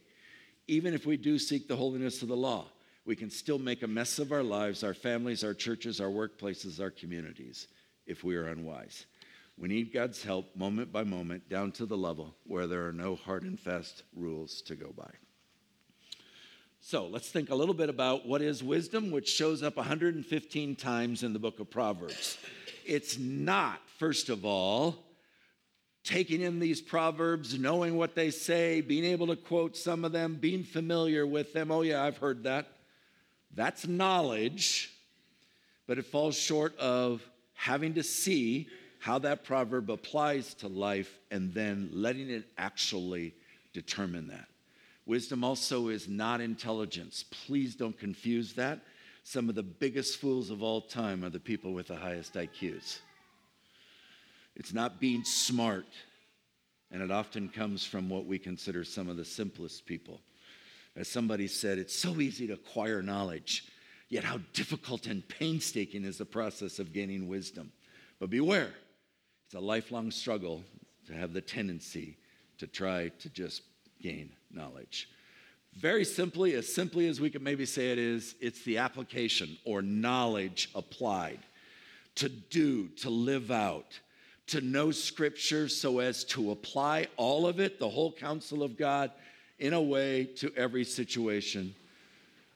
Even 0.68 0.94
if 0.94 1.06
we 1.06 1.16
do 1.16 1.38
seek 1.38 1.66
the 1.66 1.76
holiness 1.76 2.22
of 2.22 2.28
the 2.28 2.36
law, 2.36 2.66
we 3.04 3.16
can 3.16 3.30
still 3.30 3.58
make 3.58 3.82
a 3.82 3.88
mess 3.88 4.18
of 4.18 4.32
our 4.32 4.42
lives, 4.42 4.84
our 4.84 4.94
families, 4.94 5.42
our 5.42 5.54
churches, 5.54 6.00
our 6.00 6.08
workplaces, 6.08 6.80
our 6.80 6.90
communities 6.90 7.68
if 8.06 8.22
we 8.22 8.36
are 8.36 8.48
unwise. 8.48 9.06
We 9.58 9.68
need 9.68 9.92
God's 9.92 10.22
help 10.22 10.54
moment 10.56 10.92
by 10.92 11.04
moment 11.04 11.48
down 11.48 11.72
to 11.72 11.86
the 11.86 11.96
level 11.96 12.34
where 12.44 12.66
there 12.66 12.86
are 12.86 12.92
no 12.92 13.16
hard 13.16 13.42
and 13.42 13.58
fast 13.58 14.02
rules 14.14 14.62
to 14.62 14.76
go 14.76 14.92
by. 14.96 15.10
So 16.84 17.06
let's 17.06 17.28
think 17.28 17.50
a 17.50 17.54
little 17.54 17.74
bit 17.74 17.88
about 17.88 18.26
what 18.26 18.42
is 18.42 18.60
wisdom, 18.60 19.12
which 19.12 19.28
shows 19.28 19.62
up 19.62 19.76
115 19.76 20.74
times 20.74 21.22
in 21.22 21.32
the 21.32 21.38
book 21.38 21.60
of 21.60 21.70
Proverbs. 21.70 22.36
It's 22.84 23.16
not, 23.16 23.80
first 23.98 24.28
of 24.28 24.44
all, 24.44 24.96
taking 26.02 26.40
in 26.40 26.58
these 26.58 26.80
proverbs, 26.80 27.56
knowing 27.56 27.96
what 27.96 28.16
they 28.16 28.30
say, 28.30 28.80
being 28.80 29.04
able 29.04 29.28
to 29.28 29.36
quote 29.36 29.76
some 29.76 30.04
of 30.04 30.10
them, 30.10 30.34
being 30.40 30.64
familiar 30.64 31.24
with 31.24 31.52
them. 31.52 31.70
Oh, 31.70 31.82
yeah, 31.82 32.02
I've 32.02 32.16
heard 32.16 32.42
that. 32.42 32.66
That's 33.54 33.86
knowledge, 33.86 34.92
but 35.86 35.98
it 35.98 36.06
falls 36.06 36.36
short 36.36 36.76
of 36.78 37.22
having 37.54 37.94
to 37.94 38.02
see 38.02 38.66
how 38.98 39.20
that 39.20 39.44
proverb 39.44 39.88
applies 39.88 40.54
to 40.54 40.66
life 40.66 41.16
and 41.30 41.54
then 41.54 41.90
letting 41.92 42.28
it 42.28 42.44
actually 42.58 43.34
determine 43.72 44.26
that. 44.28 44.48
Wisdom 45.06 45.42
also 45.42 45.88
is 45.88 46.08
not 46.08 46.40
intelligence. 46.40 47.24
Please 47.46 47.74
don't 47.74 47.98
confuse 47.98 48.52
that. 48.54 48.80
Some 49.24 49.48
of 49.48 49.54
the 49.54 49.62
biggest 49.62 50.20
fools 50.20 50.50
of 50.50 50.62
all 50.62 50.80
time 50.80 51.24
are 51.24 51.30
the 51.30 51.40
people 51.40 51.72
with 51.72 51.88
the 51.88 51.96
highest 51.96 52.34
IQs. 52.34 53.00
It's 54.54 54.72
not 54.72 55.00
being 55.00 55.24
smart, 55.24 55.86
and 56.90 57.02
it 57.02 57.10
often 57.10 57.48
comes 57.48 57.84
from 57.84 58.08
what 58.08 58.26
we 58.26 58.38
consider 58.38 58.84
some 58.84 59.08
of 59.08 59.16
the 59.16 59.24
simplest 59.24 59.86
people. 59.86 60.20
As 60.94 61.08
somebody 61.08 61.46
said, 61.46 61.78
it's 61.78 61.98
so 61.98 62.20
easy 62.20 62.46
to 62.48 62.52
acquire 62.54 63.02
knowledge, 63.02 63.64
yet 64.08 64.24
how 64.24 64.40
difficult 64.52 65.06
and 65.06 65.26
painstaking 65.26 66.04
is 66.04 66.18
the 66.18 66.26
process 66.26 66.78
of 66.78 66.92
gaining 66.92 67.28
wisdom. 67.28 67.72
But 68.20 68.30
beware, 68.30 68.74
it's 69.46 69.54
a 69.54 69.60
lifelong 69.60 70.10
struggle 70.10 70.62
to 71.06 71.14
have 71.14 71.32
the 71.32 71.40
tendency 71.40 72.18
to 72.58 72.66
try 72.66 73.08
to 73.08 73.30
just 73.30 73.62
gain 74.02 74.30
knowledge. 74.52 75.08
Very 75.74 76.04
simply, 76.04 76.54
as 76.54 76.72
simply 76.72 77.06
as 77.08 77.20
we 77.20 77.30
could 77.30 77.42
maybe 77.42 77.64
say 77.64 77.92
it 77.92 77.98
is, 77.98 78.34
it's 78.40 78.62
the 78.62 78.78
application 78.78 79.56
or 79.64 79.80
knowledge 79.80 80.70
applied 80.74 81.38
to 82.16 82.28
do, 82.28 82.88
to 82.88 83.08
live 83.08 83.50
out, 83.50 83.98
to 84.48 84.60
know 84.60 84.90
Scripture 84.90 85.68
so 85.68 86.00
as 86.00 86.24
to 86.24 86.50
apply 86.50 87.06
all 87.16 87.46
of 87.46 87.58
it, 87.58 87.78
the 87.78 87.88
whole 87.88 88.12
counsel 88.12 88.62
of 88.62 88.76
God, 88.76 89.10
in 89.58 89.72
a 89.72 89.80
way 89.80 90.24
to 90.24 90.52
every 90.56 90.84
situation, 90.84 91.74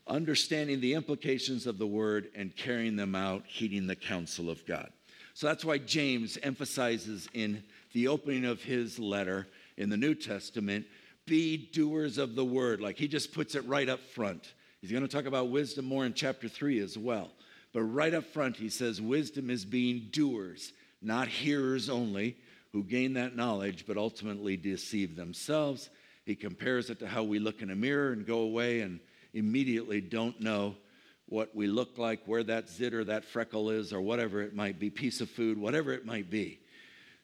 understanding 0.06 0.80
the 0.80 0.92
implications 0.92 1.66
of 1.66 1.78
the 1.78 1.86
word 1.86 2.28
and 2.34 2.54
carrying 2.54 2.96
them 2.96 3.14
out, 3.14 3.44
heeding 3.46 3.86
the 3.86 3.96
counsel 3.96 4.50
of 4.50 4.64
God. 4.66 4.90
So 5.32 5.46
that's 5.46 5.64
why 5.64 5.78
James 5.78 6.36
emphasizes 6.42 7.28
in 7.32 7.62
the 7.92 8.08
opening 8.08 8.44
of 8.44 8.62
his 8.62 8.98
letter 8.98 9.46
in 9.76 9.88
the 9.88 9.96
New 9.96 10.14
Testament 10.14 10.86
be 11.26 11.56
doers 11.56 12.18
of 12.18 12.34
the 12.34 12.44
word. 12.44 12.80
Like 12.80 12.96
he 12.96 13.08
just 13.08 13.32
puts 13.32 13.54
it 13.54 13.66
right 13.66 13.88
up 13.88 14.00
front. 14.00 14.54
He's 14.80 14.92
going 14.92 15.06
to 15.06 15.08
talk 15.08 15.26
about 15.26 15.50
wisdom 15.50 15.84
more 15.84 16.06
in 16.06 16.14
chapter 16.14 16.48
3 16.48 16.80
as 16.80 16.96
well. 16.96 17.30
But 17.72 17.82
right 17.82 18.14
up 18.14 18.24
front, 18.24 18.56
he 18.56 18.68
says 18.68 19.00
wisdom 19.00 19.50
is 19.50 19.64
being 19.64 20.08
doers, 20.10 20.72
not 21.02 21.28
hearers 21.28 21.90
only, 21.90 22.36
who 22.72 22.82
gain 22.82 23.14
that 23.14 23.36
knowledge 23.36 23.84
but 23.86 23.96
ultimately 23.96 24.56
deceive 24.56 25.16
themselves. 25.16 25.90
He 26.24 26.34
compares 26.34 26.90
it 26.90 27.00
to 27.00 27.06
how 27.06 27.22
we 27.22 27.38
look 27.38 27.62
in 27.62 27.70
a 27.70 27.76
mirror 27.76 28.12
and 28.12 28.26
go 28.26 28.40
away 28.40 28.80
and 28.80 29.00
immediately 29.34 30.00
don't 30.00 30.40
know 30.40 30.76
what 31.28 31.54
we 31.54 31.66
look 31.66 31.98
like, 31.98 32.20
where 32.26 32.44
that 32.44 32.68
zit 32.68 32.94
or 32.94 33.04
that 33.04 33.24
freckle 33.24 33.70
is, 33.70 33.92
or 33.92 34.00
whatever 34.00 34.42
it 34.42 34.54
might 34.54 34.78
be, 34.78 34.90
piece 34.90 35.20
of 35.20 35.28
food, 35.28 35.58
whatever 35.58 35.92
it 35.92 36.06
might 36.06 36.30
be. 36.30 36.60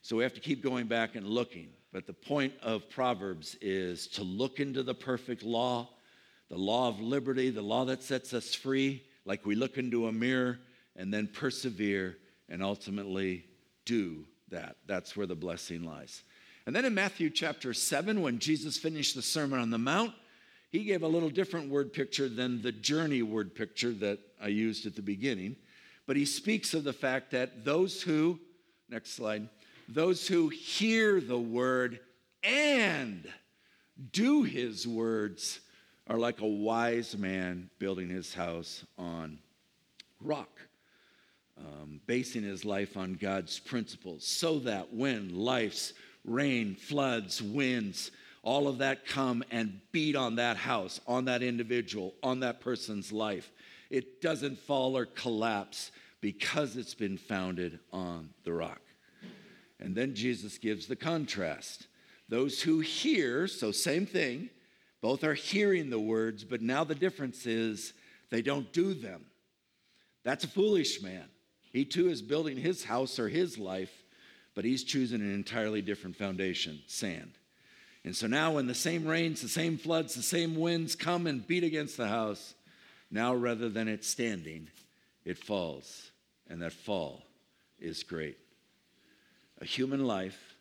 So 0.02 0.16
we 0.16 0.24
have 0.24 0.34
to 0.34 0.40
keep 0.40 0.62
going 0.62 0.86
back 0.88 1.14
and 1.14 1.26
looking. 1.26 1.68
But 1.92 2.06
the 2.06 2.14
point 2.14 2.54
of 2.62 2.88
Proverbs 2.88 3.56
is 3.60 4.06
to 4.08 4.22
look 4.22 4.60
into 4.60 4.82
the 4.82 4.94
perfect 4.94 5.42
law, 5.42 5.90
the 6.48 6.56
law 6.56 6.88
of 6.88 7.00
liberty, 7.00 7.50
the 7.50 7.62
law 7.62 7.84
that 7.84 8.02
sets 8.02 8.32
us 8.32 8.54
free, 8.54 9.02
like 9.24 9.44
we 9.44 9.54
look 9.54 9.76
into 9.76 10.06
a 10.06 10.12
mirror, 10.12 10.58
and 10.96 11.12
then 11.12 11.26
persevere 11.26 12.16
and 12.48 12.62
ultimately 12.62 13.44
do 13.84 14.24
that. 14.48 14.76
That's 14.86 15.16
where 15.16 15.26
the 15.26 15.34
blessing 15.34 15.84
lies. 15.84 16.22
And 16.66 16.74
then 16.74 16.84
in 16.84 16.94
Matthew 16.94 17.28
chapter 17.28 17.74
7, 17.74 18.22
when 18.22 18.38
Jesus 18.38 18.78
finished 18.78 19.14
the 19.14 19.22
Sermon 19.22 19.58
on 19.58 19.70
the 19.70 19.78
Mount, 19.78 20.12
he 20.70 20.84
gave 20.84 21.02
a 21.02 21.08
little 21.08 21.28
different 21.28 21.68
word 21.68 21.92
picture 21.92 22.28
than 22.28 22.62
the 22.62 22.72
journey 22.72 23.22
word 23.22 23.54
picture 23.54 23.92
that 23.92 24.18
I 24.40 24.48
used 24.48 24.86
at 24.86 24.96
the 24.96 25.02
beginning. 25.02 25.56
But 26.06 26.16
he 26.16 26.24
speaks 26.24 26.72
of 26.72 26.84
the 26.84 26.92
fact 26.92 27.32
that 27.32 27.64
those 27.64 28.00
who, 28.00 28.38
next 28.88 29.14
slide, 29.14 29.48
those 29.94 30.26
who 30.26 30.48
hear 30.48 31.20
the 31.20 31.38
word 31.38 32.00
and 32.42 33.28
do 34.12 34.42
his 34.42 34.86
words 34.86 35.60
are 36.08 36.18
like 36.18 36.40
a 36.40 36.46
wise 36.46 37.16
man 37.16 37.70
building 37.78 38.08
his 38.08 38.34
house 38.34 38.84
on 38.98 39.38
rock, 40.20 40.60
um, 41.58 42.00
basing 42.06 42.42
his 42.42 42.64
life 42.64 42.96
on 42.96 43.14
God's 43.14 43.58
principles, 43.58 44.26
so 44.26 44.58
that 44.60 44.92
when 44.92 45.34
life's 45.34 45.92
rain, 46.24 46.74
floods, 46.74 47.42
winds, 47.42 48.10
all 48.42 48.66
of 48.66 48.78
that 48.78 49.06
come 49.06 49.44
and 49.50 49.80
beat 49.92 50.16
on 50.16 50.36
that 50.36 50.56
house, 50.56 51.00
on 51.06 51.26
that 51.26 51.42
individual, 51.42 52.14
on 52.22 52.40
that 52.40 52.60
person's 52.60 53.12
life, 53.12 53.52
it 53.90 54.20
doesn't 54.20 54.58
fall 54.58 54.96
or 54.96 55.06
collapse 55.06 55.92
because 56.20 56.76
it's 56.76 56.94
been 56.94 57.18
founded 57.18 57.78
on 57.92 58.30
the 58.44 58.52
rock. 58.52 58.80
And 59.82 59.96
then 59.96 60.14
Jesus 60.14 60.58
gives 60.58 60.86
the 60.86 60.94
contrast. 60.94 61.88
Those 62.28 62.62
who 62.62 62.78
hear, 62.78 63.48
so 63.48 63.72
same 63.72 64.06
thing, 64.06 64.48
both 65.00 65.24
are 65.24 65.34
hearing 65.34 65.90
the 65.90 65.98
words, 65.98 66.44
but 66.44 66.62
now 66.62 66.84
the 66.84 66.94
difference 66.94 67.46
is 67.46 67.92
they 68.30 68.42
don't 68.42 68.72
do 68.72 68.94
them. 68.94 69.24
That's 70.24 70.44
a 70.44 70.48
foolish 70.48 71.02
man. 71.02 71.24
He 71.72 71.84
too 71.84 72.08
is 72.08 72.22
building 72.22 72.56
his 72.56 72.84
house 72.84 73.18
or 73.18 73.28
his 73.28 73.58
life, 73.58 73.92
but 74.54 74.64
he's 74.64 74.84
choosing 74.84 75.20
an 75.20 75.34
entirely 75.34 75.82
different 75.82 76.14
foundation 76.14 76.80
sand. 76.86 77.32
And 78.04 78.14
so 78.14 78.28
now, 78.28 78.52
when 78.52 78.68
the 78.68 78.74
same 78.74 79.04
rains, 79.04 79.42
the 79.42 79.48
same 79.48 79.78
floods, 79.78 80.14
the 80.14 80.22
same 80.22 80.54
winds 80.54 80.94
come 80.94 81.26
and 81.26 81.46
beat 81.46 81.64
against 81.64 81.96
the 81.96 82.08
house, 82.08 82.54
now 83.10 83.34
rather 83.34 83.68
than 83.68 83.88
it 83.88 84.04
standing, 84.04 84.68
it 85.24 85.38
falls. 85.38 86.12
And 86.48 86.62
that 86.62 86.72
fall 86.72 87.22
is 87.80 88.04
great 88.04 88.38
a 89.62 89.64
human 89.64 90.04
life 90.04 90.56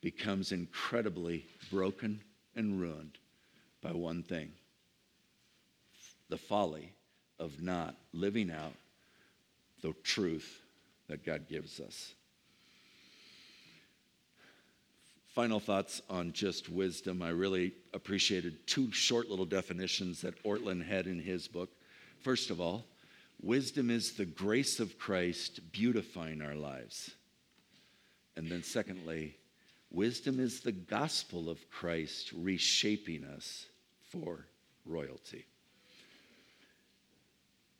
becomes 0.00 0.50
incredibly 0.50 1.46
broken 1.70 2.20
and 2.56 2.80
ruined 2.80 3.16
by 3.80 3.92
one 3.92 4.24
thing 4.24 4.50
the 6.28 6.36
folly 6.36 6.92
of 7.38 7.62
not 7.62 7.94
living 8.12 8.50
out 8.50 8.72
the 9.82 9.92
truth 10.02 10.60
that 11.08 11.24
God 11.24 11.46
gives 11.48 11.78
us. 11.78 12.14
Final 15.34 15.60
thoughts 15.60 16.02
on 16.10 16.32
just 16.32 16.68
wisdom. 16.68 17.22
I 17.22 17.28
really 17.28 17.72
appreciated 17.94 18.66
two 18.66 18.90
short 18.90 19.28
little 19.28 19.44
definitions 19.44 20.22
that 20.22 20.42
Ortlund 20.42 20.84
had 20.84 21.06
in 21.06 21.20
his 21.20 21.46
book. 21.46 21.70
First 22.22 22.50
of 22.50 22.60
all, 22.60 22.86
wisdom 23.40 23.88
is 23.88 24.14
the 24.14 24.24
grace 24.24 24.80
of 24.80 24.98
Christ 24.98 25.60
beautifying 25.70 26.42
our 26.42 26.56
lives. 26.56 27.12
And 28.36 28.48
then, 28.48 28.62
secondly, 28.62 29.36
wisdom 29.90 30.40
is 30.40 30.60
the 30.60 30.72
gospel 30.72 31.50
of 31.50 31.70
Christ 31.70 32.32
reshaping 32.32 33.24
us 33.24 33.66
for 34.10 34.46
royalty. 34.86 35.46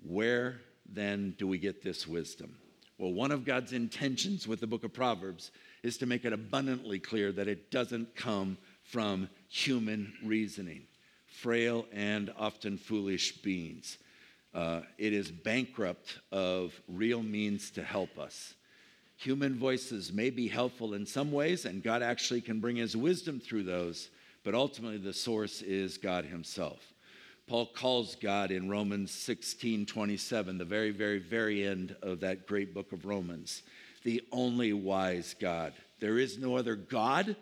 Where 0.04 0.60
then 0.88 1.34
do 1.38 1.46
we 1.46 1.58
get 1.58 1.82
this 1.82 2.06
wisdom? 2.06 2.56
Well, 2.98 3.12
one 3.12 3.32
of 3.32 3.44
God's 3.44 3.72
intentions 3.72 4.46
with 4.46 4.60
the 4.60 4.66
book 4.66 4.84
of 4.84 4.92
Proverbs 4.92 5.50
is 5.82 5.96
to 5.98 6.06
make 6.06 6.24
it 6.24 6.32
abundantly 6.32 6.98
clear 6.98 7.32
that 7.32 7.48
it 7.48 7.70
doesn't 7.70 8.14
come 8.14 8.58
from 8.84 9.28
human 9.48 10.12
reasoning, 10.22 10.82
frail 11.26 11.86
and 11.92 12.32
often 12.38 12.76
foolish 12.76 13.38
beings. 13.38 13.98
Uh, 14.54 14.82
it 14.98 15.12
is 15.12 15.30
bankrupt 15.30 16.18
of 16.30 16.78
real 16.86 17.22
means 17.22 17.70
to 17.72 17.82
help 17.82 18.18
us. 18.18 18.54
Human 19.22 19.54
voices 19.54 20.12
may 20.12 20.30
be 20.30 20.48
helpful 20.48 20.94
in 20.94 21.06
some 21.06 21.30
ways, 21.30 21.64
and 21.64 21.80
God 21.80 22.02
actually 22.02 22.40
can 22.40 22.58
bring 22.58 22.74
his 22.74 22.96
wisdom 22.96 23.38
through 23.38 23.62
those, 23.62 24.08
but 24.42 24.52
ultimately 24.52 24.98
the 24.98 25.12
source 25.12 25.62
is 25.62 25.96
God 25.96 26.24
himself. 26.24 26.80
Paul 27.46 27.66
calls 27.66 28.16
God 28.16 28.50
in 28.50 28.68
Romans 28.68 29.12
16 29.12 29.87
27, 29.87 30.58
the 30.58 30.64
very, 30.64 30.90
very, 30.90 31.20
very 31.20 31.64
end 31.64 31.94
of 32.02 32.18
that 32.18 32.48
great 32.48 32.74
book 32.74 32.90
of 32.90 33.04
Romans, 33.04 33.62
the 34.02 34.24
only 34.32 34.72
wise 34.72 35.37
God. 35.38 35.72
There 36.00 36.18
is 36.18 36.37
no 36.38 36.56
other 36.56 36.74
God 36.74 37.37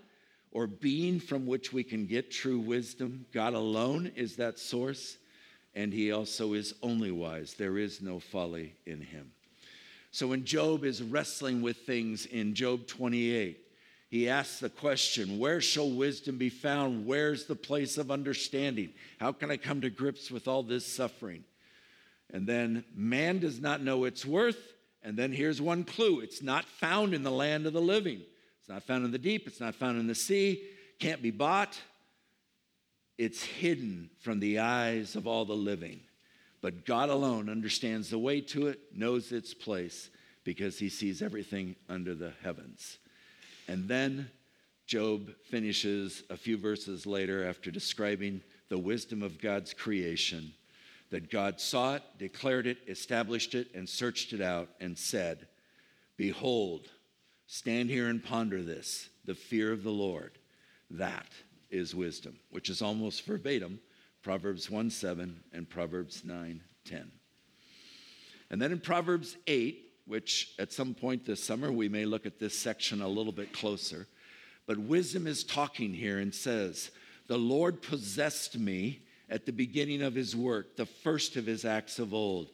or 0.53 0.67
being 0.67 1.19
from 1.19 1.47
which 1.47 1.73
we 1.73 1.83
can 1.83 2.05
get 2.05 2.31
true 2.31 2.59
wisdom. 2.59 3.25
God 3.33 3.55
alone 3.55 4.13
is 4.17 4.37
that 4.37 4.59
source, 4.59 5.17
and 5.75 5.95
he 5.95 6.13
also 6.13 6.53
is 6.53 6.75
only 6.83 7.11
wise. 7.11 7.55
There 7.55 7.79
is 7.79 8.03
no 8.03 8.21
folly 8.21 8.75
in 8.85 9.01
him. 9.01 9.31
So 10.11 10.29
when 10.29 10.45
Job 10.45 10.85
is 10.85 11.03
wrestling 11.03 11.63
with 11.63 11.79
things 11.79 12.27
in 12.27 12.55
Job 12.55 12.87
28, 12.87 13.59
he 14.09 14.29
asks 14.29 14.59
the 14.59 14.69
question 14.69 15.39
Where 15.39 15.61
shall 15.61 15.89
wisdom 15.89 16.37
be 16.37 16.49
found? 16.49 17.07
Where's 17.07 17.47
the 17.47 17.55
place 17.55 17.97
of 17.97 18.11
understanding? 18.11 18.91
How 19.21 19.33
can 19.33 19.51
I 19.51 19.57
come 19.57 19.81
to 19.83 19.91
grips 19.91 20.31
with 20.31 20.49
all 20.49 20.65
this 20.65 20.85
suffering? 20.85 21.45
And 22.33 22.47
then, 22.47 22.85
man 22.95 23.39
does 23.39 23.61
not 23.61 23.83
know 23.83 24.05
its 24.05 24.27
worth. 24.27 24.59
And 25.03 25.17
then 25.17 25.33
here's 25.33 25.63
one 25.63 25.85
clue 25.85 26.21
it's 26.21 26.43
not 26.43 26.65
found 26.65 27.15
in 27.15 27.23
the 27.23 27.31
land 27.31 27.67
of 27.67 27.73
the 27.73 27.81
living. 27.81 28.21
It's 28.61 28.69
not 28.69 28.83
found 28.83 29.05
in 29.05 29.13
the 29.13 29.19
deep, 29.19 29.47
it's 29.47 29.61
not 29.61 29.75
found 29.75 29.99
in 29.99 30.07
the 30.07 30.15
sea, 30.15 30.63
can't 30.99 31.23
be 31.23 31.31
bought. 31.31 31.79
It's 33.17 33.43
hidden 33.43 34.11
from 34.21 34.41
the 34.41 34.61
eyes 34.61 35.15
of 35.15 35.27
all 35.27 35.45
the 35.45 35.53
living. 35.53 36.01
But 36.61 36.85
God 36.85 37.09
alone 37.09 37.49
understands 37.49 38.11
the 38.11 38.19
way 38.19 38.41
to 38.43 38.69
it, 38.69 38.81
knows 38.95 39.33
its 39.33 39.55
place, 39.55 40.11
because 40.45 40.79
he 40.79 40.89
sees 40.89 41.23
everything 41.23 41.77
under 41.89 42.15
the 42.15 42.33
heavens. 42.43 42.99
And 43.69 43.89
then 43.89 44.31
Job 44.87 45.31
finishes 45.49 46.25
a 46.31 46.37
few 46.37 46.59
verses 46.59 47.07
later 47.07 47.47
after 47.49 47.71
describing 47.71 48.43
the 48.69 48.79
wisdom 48.79 49.23
of 49.23 49.41
God's 49.41 49.73
creation 49.73 50.53
that 51.11 51.31
God 51.31 51.61
saw 51.61 51.97
it, 51.97 52.03
declared 52.19 52.67
it, 52.67 52.79
established 52.87 53.55
it, 53.55 53.69
and 53.75 53.89
searched 53.89 54.33
it 54.33 54.41
out, 54.41 54.69
and 54.81 54.97
said, 54.97 55.47
Behold, 56.17 56.89
stand 57.47 57.91
here 57.91 58.09
and 58.09 58.23
ponder 58.23 58.63
this, 58.63 59.09
the 59.25 59.35
fear 59.35 59.73
of 59.73 59.83
the 59.83 59.91
Lord. 59.91 60.33
That 60.91 61.27
is 61.71 61.95
wisdom, 61.95 62.39
which 62.51 62.69
is 62.69 62.83
almost 62.83 63.25
verbatim 63.27 63.81
Proverbs 64.23 64.71
1 64.71 64.91
7 64.91 65.41
and 65.53 65.69
Proverbs 65.69 66.25
9 66.25 66.61
10. 66.85 67.11
And 68.51 68.61
then 68.61 68.73
in 68.73 68.81
Proverbs 68.81 69.37
8, 69.47 69.91
which 70.07 70.55
at 70.59 70.73
some 70.73 70.95
point 70.95 71.25
this 71.25 71.43
summer 71.43 71.71
we 71.71 71.89
may 71.89 72.05
look 72.05 72.27
at 72.27 72.39
this 72.39 72.59
section 72.59 73.01
a 73.01 73.09
little 73.09 73.33
bit 73.33 73.53
closer. 73.53 74.07
But 74.67 74.79
wisdom 74.79 75.27
is 75.27 75.45
talking 75.45 75.95
here 75.95 76.19
and 76.19 76.35
says, 76.35 76.91
The 77.29 77.39
Lord 77.39 77.83
possessed 77.83 78.59
me 78.59 79.01
at 79.29 79.47
the 79.47 79.53
beginning 79.53 80.03
of 80.03 80.15
his 80.15 80.35
work, 80.35 80.77
the 80.77 80.87
first 80.87 81.37
of 81.37 81.47
his 81.47 81.65
acts 81.65 81.99
of 81.99 82.13
old. 82.13 82.51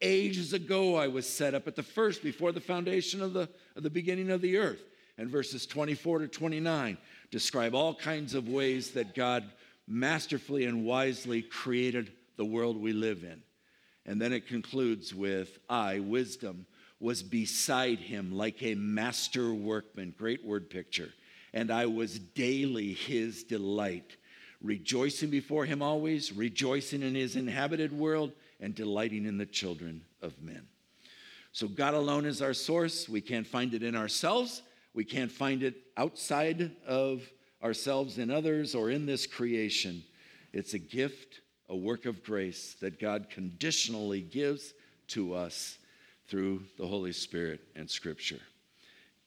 Ages 0.00 0.52
ago 0.52 0.96
I 0.96 1.08
was 1.08 1.28
set 1.28 1.54
up 1.54 1.66
at 1.66 1.76
the 1.76 1.82
first, 1.82 2.22
before 2.22 2.52
the 2.52 2.60
foundation 2.60 3.20
of 3.20 3.32
the, 3.32 3.48
of 3.76 3.82
the 3.82 3.90
beginning 3.90 4.30
of 4.30 4.40
the 4.40 4.56
earth. 4.56 4.82
And 5.18 5.28
verses 5.28 5.66
24 5.66 6.20
to 6.20 6.28
29 6.28 6.96
describe 7.30 7.74
all 7.74 7.94
kinds 7.94 8.34
of 8.34 8.48
ways 8.48 8.92
that 8.92 9.14
God 9.14 9.44
masterfully 9.90 10.64
and 10.64 10.84
wisely 10.84 11.42
created 11.42 12.12
the 12.36 12.44
world 12.44 12.80
we 12.80 12.92
live 12.92 13.24
in. 13.24 13.42
And 14.06 14.20
then 14.20 14.32
it 14.32 14.46
concludes 14.46 15.14
with 15.14 15.58
I, 15.68 15.98
wisdom, 15.98 16.66
was 17.00 17.22
beside 17.22 17.98
him 17.98 18.32
like 18.32 18.62
a 18.62 18.74
master 18.74 19.52
workman. 19.52 20.14
Great 20.16 20.44
word 20.44 20.70
picture. 20.70 21.10
And 21.52 21.70
I 21.70 21.86
was 21.86 22.18
daily 22.18 22.92
his 22.92 23.42
delight, 23.42 24.16
rejoicing 24.62 25.30
before 25.30 25.64
him 25.64 25.82
always, 25.82 26.32
rejoicing 26.32 27.02
in 27.02 27.14
his 27.14 27.34
inhabited 27.36 27.92
world, 27.92 28.32
and 28.60 28.74
delighting 28.74 29.24
in 29.24 29.38
the 29.38 29.46
children 29.46 30.02
of 30.22 30.40
men. 30.40 30.66
So, 31.52 31.66
God 31.66 31.94
alone 31.94 32.26
is 32.26 32.42
our 32.42 32.52
source. 32.52 33.08
We 33.08 33.22
can't 33.22 33.46
find 33.46 33.74
it 33.74 33.82
in 33.82 33.96
ourselves, 33.96 34.62
we 34.94 35.04
can't 35.04 35.32
find 35.32 35.62
it 35.62 35.74
outside 35.96 36.70
of 36.86 37.22
ourselves 37.62 38.18
in 38.18 38.30
others 38.30 38.74
or 38.74 38.90
in 38.90 39.06
this 39.06 39.26
creation. 39.26 40.02
It's 40.52 40.74
a 40.74 40.78
gift, 40.78 41.40
a 41.68 41.76
work 41.76 42.06
of 42.06 42.24
grace 42.24 42.74
that 42.80 43.00
God 43.00 43.28
conditionally 43.30 44.20
gives 44.20 44.72
to 45.08 45.34
us 45.34 45.78
through 46.28 46.62
the 46.78 46.86
Holy 46.86 47.12
Spirit 47.12 47.60
and 47.74 47.88
Scripture. 47.88 48.40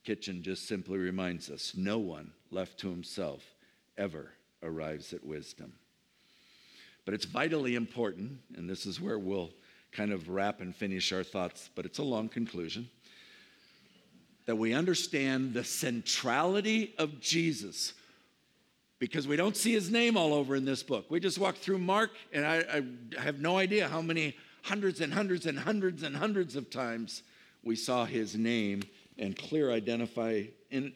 Kitchen 0.04 0.44
just 0.44 0.68
simply 0.68 0.98
reminds 0.98 1.50
us 1.50 1.74
no 1.76 1.98
one 1.98 2.32
left 2.52 2.80
to 2.80 2.90
himself 2.90 3.44
ever 3.98 4.32
arrives 4.62 5.14
at 5.14 5.24
wisdom. 5.24 5.74
But 7.06 7.14
it's 7.14 7.26
vitally 7.26 7.76
important, 7.76 8.40
and 8.56 8.70
this 8.70 8.86
is 8.86 9.00
where 9.00 9.20
we'll 9.20 9.52
kind 9.92 10.12
of 10.12 10.30
wrap 10.30 10.62
and 10.62 10.76
finish 10.76 11.12
our 11.12 11.24
thoughts, 11.24 11.70
but 11.76 11.86
it's 11.86 12.00
a 12.00 12.04
long 12.04 12.30
conclusion, 12.30 12.90
that 14.46 14.56
we 14.56 14.74
understand 14.74 15.54
the 15.54 15.64
centrality 15.64 16.94
of 16.98 17.20
Jesus 17.20 17.94
because 19.04 19.28
we 19.28 19.36
don't 19.36 19.58
see 19.58 19.74
his 19.74 19.92
name 19.92 20.16
all 20.16 20.34
over 20.34 20.56
in 20.56 20.64
this 20.64 20.82
book. 20.82 21.06
We 21.10 21.20
just 21.20 21.38
walk 21.38 21.58
through 21.58 21.80
Mark, 21.80 22.12
and 22.32 22.46
I, 22.46 22.82
I 23.20 23.22
have 23.22 23.42
no 23.42 23.58
idea 23.58 23.90
how 23.90 24.02
many 24.02 24.34
hundreds 24.62 25.02
and 25.02 25.14
hundreds 25.14 25.46
and 25.46 25.60
hundreds 25.60 26.04
and 26.04 26.16
hundreds 26.16 26.56
of 26.56 26.70
times 26.70 27.22
we 27.64 27.76
saw 27.76 28.06
his 28.06 28.34
name 28.38 28.82
and 29.18 29.38
clear 29.38 29.72
identify, 29.74 30.44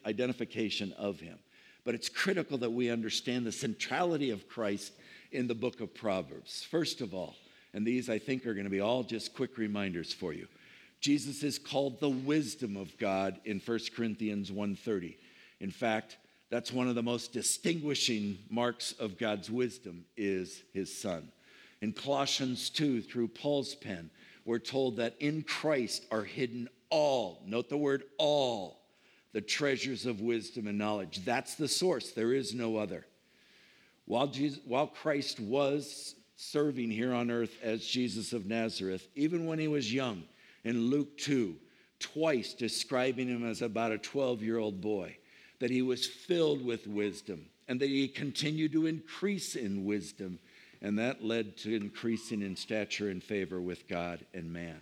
identification 0.06 0.94
of 0.94 1.20
him. 1.20 1.38
But 1.84 1.94
it's 1.94 2.08
critical 2.08 2.56
that 2.56 2.70
we 2.70 2.88
understand 2.88 3.44
the 3.44 3.52
centrality 3.52 4.30
of 4.30 4.48
Christ 4.48 4.94
in 5.30 5.46
the 5.46 5.54
book 5.54 5.82
of 5.82 5.94
Proverbs. 5.94 6.64
First 6.64 7.02
of 7.02 7.12
all, 7.12 7.36
and 7.74 7.86
these 7.86 8.08
I 8.08 8.18
think 8.18 8.46
are 8.46 8.54
going 8.54 8.64
to 8.64 8.70
be 8.70 8.80
all 8.80 9.02
just 9.02 9.34
quick 9.34 9.58
reminders 9.58 10.14
for 10.14 10.32
you. 10.32 10.48
Jesus 11.02 11.42
is 11.42 11.58
called 11.58 12.00
the 12.00 12.08
wisdom 12.08 12.74
of 12.78 12.96
God 12.96 13.38
in 13.44 13.60
1 13.60 13.78
Corinthians 13.94 14.50
1:30. 14.50 15.16
In 15.60 15.70
fact, 15.70 16.16
that's 16.50 16.72
one 16.72 16.88
of 16.88 16.94
the 16.94 17.02
most 17.02 17.32
distinguishing 17.32 18.38
marks 18.48 18.92
of 18.92 19.18
God's 19.18 19.50
wisdom 19.50 20.04
is 20.16 20.62
his 20.72 20.96
son. 20.96 21.30
In 21.80 21.92
Colossians 21.92 22.70
2, 22.70 23.02
through 23.02 23.28
Paul's 23.28 23.74
pen, 23.74 24.10
we're 24.44 24.58
told 24.58 24.96
that 24.96 25.14
in 25.20 25.42
Christ 25.42 26.06
are 26.10 26.24
hidden 26.24 26.68
all, 26.90 27.42
note 27.46 27.68
the 27.68 27.76
word 27.76 28.04
all, 28.16 28.80
the 29.32 29.42
treasures 29.42 30.06
of 30.06 30.22
wisdom 30.22 30.66
and 30.66 30.78
knowledge. 30.78 31.24
That's 31.24 31.54
the 31.54 31.68
source, 31.68 32.12
there 32.12 32.32
is 32.32 32.54
no 32.54 32.76
other. 32.76 33.06
While, 34.06 34.28
Jesus, 34.28 34.60
while 34.64 34.86
Christ 34.86 35.38
was 35.38 36.14
serving 36.36 36.90
here 36.90 37.12
on 37.12 37.30
earth 37.30 37.54
as 37.62 37.84
Jesus 37.84 38.32
of 38.32 38.46
Nazareth, 38.46 39.06
even 39.14 39.44
when 39.44 39.58
he 39.58 39.68
was 39.68 39.92
young, 39.92 40.22
in 40.64 40.88
Luke 40.88 41.18
2, 41.18 41.54
twice 42.00 42.54
describing 42.54 43.28
him 43.28 43.48
as 43.48 43.60
about 43.60 43.92
a 43.92 43.98
12 43.98 44.42
year 44.42 44.58
old 44.58 44.80
boy, 44.80 45.16
that 45.60 45.70
he 45.70 45.82
was 45.82 46.06
filled 46.06 46.64
with 46.64 46.86
wisdom 46.86 47.46
and 47.66 47.80
that 47.80 47.88
he 47.88 48.08
continued 48.08 48.72
to 48.72 48.86
increase 48.86 49.54
in 49.54 49.84
wisdom 49.84 50.38
and 50.80 50.98
that 50.98 51.24
led 51.24 51.56
to 51.58 51.74
increasing 51.74 52.42
in 52.42 52.56
stature 52.56 53.10
and 53.10 53.22
favor 53.22 53.60
with 53.60 53.88
God 53.88 54.24
and 54.32 54.52
man. 54.52 54.78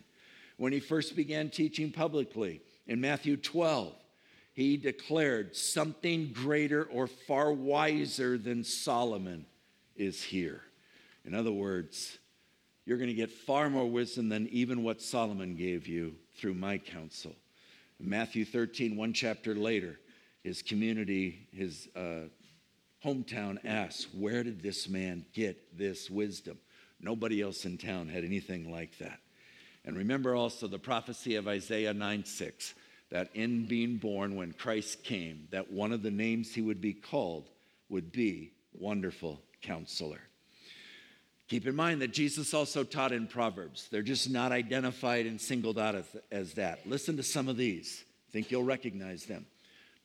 When 0.56 0.72
he 0.72 0.80
first 0.80 1.16
began 1.16 1.50
teaching 1.50 1.90
publicly 1.90 2.60
in 2.86 3.00
Matthew 3.00 3.36
12, 3.36 3.94
he 4.52 4.76
declared, 4.76 5.54
Something 5.54 6.32
greater 6.32 6.84
or 6.84 7.06
far 7.06 7.52
wiser 7.52 8.38
than 8.38 8.64
Solomon 8.64 9.46
is 9.96 10.22
here. 10.22 10.62
In 11.24 11.34
other 11.34 11.52
words, 11.52 12.18
you're 12.84 12.98
going 12.98 13.10
to 13.10 13.14
get 13.14 13.30
far 13.30 13.68
more 13.68 13.88
wisdom 13.90 14.28
than 14.28 14.48
even 14.48 14.82
what 14.82 15.02
Solomon 15.02 15.56
gave 15.56 15.86
you 15.86 16.14
through 16.36 16.54
my 16.54 16.78
counsel. 16.78 17.34
Matthew 17.98 18.44
13, 18.44 18.96
one 18.96 19.12
chapter 19.12 19.54
later, 19.54 19.98
his 20.46 20.62
community, 20.62 21.48
his 21.52 21.88
uh, 21.96 22.28
hometown 23.04 23.58
asks, 23.64 24.06
Where 24.14 24.44
did 24.44 24.62
this 24.62 24.88
man 24.88 25.26
get 25.34 25.76
this 25.76 26.08
wisdom? 26.08 26.58
Nobody 27.00 27.42
else 27.42 27.64
in 27.64 27.78
town 27.78 28.08
had 28.08 28.24
anything 28.24 28.70
like 28.70 28.96
that. 28.98 29.18
And 29.84 29.96
remember 29.96 30.36
also 30.36 30.68
the 30.68 30.78
prophecy 30.78 31.34
of 31.34 31.48
Isaiah 31.48 31.92
9 31.92 32.24
6 32.24 32.74
that 33.10 33.28
in 33.34 33.66
being 33.66 33.96
born 33.96 34.36
when 34.36 34.52
Christ 34.52 35.02
came, 35.02 35.48
that 35.50 35.72
one 35.72 35.90
of 35.92 36.04
the 36.04 36.12
names 36.12 36.54
he 36.54 36.62
would 36.62 36.80
be 36.80 36.92
called 36.92 37.50
would 37.88 38.12
be 38.12 38.52
Wonderful 38.72 39.40
Counselor. 39.62 40.20
Keep 41.48 41.66
in 41.66 41.74
mind 41.74 42.02
that 42.02 42.12
Jesus 42.12 42.54
also 42.54 42.84
taught 42.84 43.10
in 43.10 43.26
Proverbs. 43.26 43.88
They're 43.90 44.02
just 44.02 44.30
not 44.30 44.52
identified 44.52 45.26
and 45.26 45.40
singled 45.40 45.78
out 45.78 46.04
as, 46.30 46.54
that. 46.54 46.86
Listen 46.86 47.16
to 47.16 47.22
some 47.24 47.48
of 47.48 47.56
these. 47.56 48.04
I 48.28 48.32
think 48.32 48.52
you'll 48.52 48.64
recognize 48.64 49.24
them. 49.24 49.46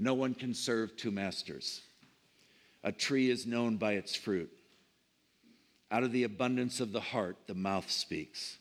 No 0.01 0.15
one 0.15 0.33
can 0.33 0.55
serve 0.55 0.97
two 0.97 1.11
masters. 1.11 1.83
A 2.83 2.91
tree 2.91 3.29
is 3.29 3.45
known 3.45 3.77
by 3.77 3.93
its 3.93 4.15
fruit. 4.15 4.49
Out 5.91 6.01
of 6.01 6.11
the 6.11 6.23
abundance 6.23 6.79
of 6.79 6.91
the 6.91 6.99
heart, 6.99 7.37
the 7.45 7.53
mouth 7.53 7.91
speaks. 7.91 8.57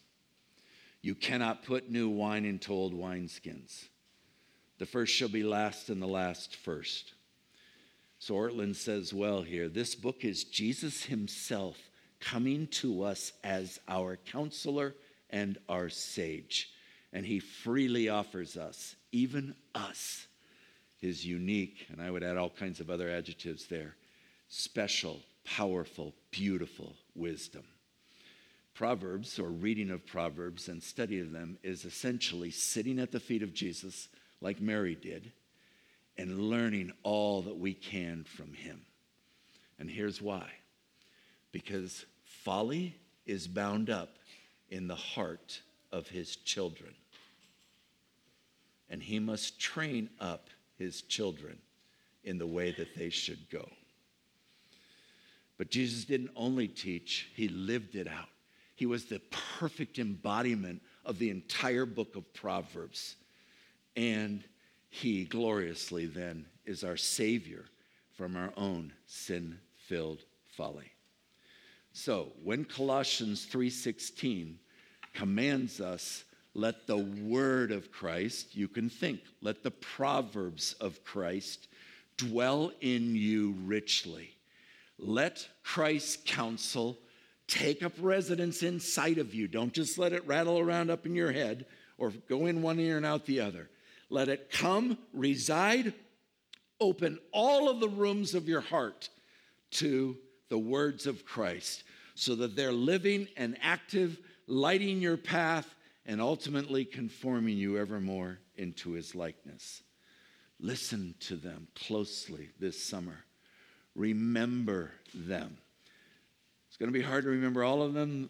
You 1.00 1.14
cannot 1.14 1.64
put 1.64 1.90
new 1.90 2.11
wine 2.11 2.44
into 2.44 2.74
old 2.74 2.92
wineskins. 2.92 3.87
The 4.76 4.85
first 4.85 5.14
shall 5.14 5.31
be 5.31 5.42
last, 5.42 5.88
and 5.88 6.03
the 6.03 6.07
last 6.07 6.57
first. 6.57 7.14
So 8.18 8.35
Ortlund 8.35 8.76
says 8.76 9.14
well 9.14 9.40
here 9.40 9.70
this 9.70 9.94
book 9.94 10.26
is 10.26 10.44
Jesus 10.44 11.05
himself 11.05 11.79
coming 12.20 12.66
to 12.66 13.03
us 13.03 13.33
as 13.42 13.81
our 13.88 14.18
counselor 14.18 14.94
and 15.31 15.57
our 15.70 15.88
sage. 15.88 16.70
And 17.14 17.24
he 17.24 17.38
freely 17.38 18.11
offers 18.11 18.59
us, 18.59 18.94
even 19.11 19.55
us, 19.74 20.26
his 21.01 21.25
unique, 21.25 21.87
and 21.91 22.01
I 22.01 22.11
would 22.11 22.23
add 22.23 22.37
all 22.37 22.51
kinds 22.51 22.81
of 22.81 22.91
other 22.91 23.09
adjectives 23.09 23.67
there, 23.67 23.97
special, 24.49 25.21
powerful, 25.45 26.15
beautiful 26.31 26.95
wisdom. 27.15 27.65
Proverbs, 28.75 29.39
or 29.39 29.49
reading 29.49 29.91
of 29.91 30.07
Proverbs 30.07 30.69
and 30.69 30.83
study 30.83 31.21
of 31.21 31.33
them, 31.33 31.59
is 31.63 31.85
essentially 31.85 32.51
sitting 32.51 32.99
at 32.99 33.13
the 33.13 33.21
feet 33.21 33.43
of 33.43 33.55
Jesus 33.55 34.09
like 34.41 34.61
Mary 34.61 34.95
did, 34.95 35.33
and 36.17 36.51
learning 36.51 36.93
all 37.03 37.43
that 37.43 37.59
we 37.59 37.75
can 37.75 38.25
from 38.25 38.53
him. 38.53 38.83
And 39.79 39.91
here's 39.91 40.21
why 40.21 40.47
because 41.53 42.05
folly 42.25 42.95
is 43.27 43.49
bound 43.49 43.91
up 43.91 44.11
in 44.69 44.87
the 44.87 44.95
heart 44.95 45.61
of 45.91 46.09
his 46.09 46.37
children. 46.37 46.95
And 48.89 49.03
he 49.03 49.19
must 49.19 49.61
train 49.61 50.11
up 50.21 50.49
his 50.81 51.03
children 51.03 51.59
in 52.25 52.38
the 52.38 52.47
way 52.47 52.73
that 52.73 52.97
they 52.97 53.11
should 53.11 53.49
go. 53.51 53.69
But 55.59 55.71
Jesus 55.71 56.05
didn't 56.05 56.31
only 56.35 56.66
teach, 56.66 57.29
he 57.37 57.49
lived 57.49 57.95
it 57.95 58.09
out. 58.09 58.29
He 58.75 58.87
was 58.87 59.05
the 59.05 59.21
perfect 59.59 59.99
embodiment 59.99 60.81
of 61.05 61.19
the 61.19 61.29
entire 61.29 61.85
book 61.85 62.16
of 62.16 62.33
Proverbs. 62.33 63.16
And 63.95 64.43
he 64.88 65.25
gloriously 65.27 66.07
then 66.07 66.47
is 66.64 66.83
our 66.83 66.97
Savior 66.97 67.66
from 68.16 68.37
our 68.37 68.53
own 68.57 68.93
sin 69.07 69.59
filled 69.87 70.25
folly. 70.49 70.90
So 71.93 72.33
when 72.43 72.64
Colossians 72.64 73.45
3:16 73.45 74.59
commands 75.12 75.81
us, 75.81 76.25
let 76.55 76.87
the 76.87 76.99
word 76.99 77.71
of 77.71 77.93
Christ, 77.93 78.57
you 78.57 78.69
can 78.69 78.89
think, 78.89 79.21
let 79.41 79.63
the 79.63 79.71
proverbs 79.71 80.75
of 80.81 81.05
Christ 81.05 81.69
dwell 82.17 82.73
in 82.81 83.15
you 83.15 83.55
richly. 83.65 84.31
Let 84.99 85.49
Christ's 85.63 86.19
counsel 86.25 86.99
take 87.47 87.83
up 87.83 87.93
residence 88.01 88.63
inside 88.63 89.19
of 89.19 89.35
you. 89.35 89.49
Don't 89.49 89.73
just 89.73 89.99
let 89.99 90.13
it 90.13 90.27
rattle 90.27 90.59
around 90.59 90.91
up 90.91 91.07
in 91.07 91.15
your 91.15 91.33
head 91.33 91.67
or 91.99 92.13
go 92.29 92.47
in 92.47 92.63
one 92.63 92.79
ear 92.79 92.97
and 92.97 93.07
out 93.07 93.27
the 93.27 93.41
other. 93.41 93.69
Let 94.09 94.29
it 94.29 94.51
come, 94.51 94.99
reside, 95.13 95.95
open 96.81 97.19
all 97.33 97.69
of 97.69 97.81
the 97.81 97.89
rooms 97.89 98.35
of 98.35 98.49
your 98.49 98.61
heart 98.61 99.09
to 99.73 100.17
the 100.49 100.59
words 100.59 101.07
of 101.07 101.25
Christ 101.25 101.85
so 102.15 102.35
that 102.37 102.57
they're 102.57 102.73
living 102.73 103.29
and 103.37 103.57
active, 103.63 104.19
lighting 104.47 105.01
your 105.01 105.17
path, 105.17 105.75
and 106.11 106.20
ultimately 106.20 106.85
conforming 106.85 107.57
you 107.57 107.79
ever 107.79 108.01
more 108.01 108.40
into 108.57 108.90
his 108.90 109.14
likeness. 109.14 109.81
Listen 110.59 111.14
to 111.20 111.37
them 111.37 111.68
closely 111.87 112.49
this 112.59 112.83
summer. 112.83 113.16
Remember 113.94 114.90
them. 115.14 115.57
It's 116.66 116.77
going 116.77 116.92
to 116.92 116.99
be 116.99 117.05
hard 117.05 117.23
to 117.23 117.31
remember 117.31 117.62
all 117.62 117.81
of 117.81 117.94
them. 117.94 118.29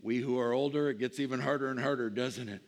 We 0.00 0.18
who 0.18 0.38
are 0.38 0.52
older, 0.52 0.88
it 0.88 1.00
gets 1.00 1.18
even 1.18 1.40
harder 1.40 1.68
and 1.68 1.80
harder, 1.80 2.10
doesn't 2.10 2.48
it? 2.48 2.62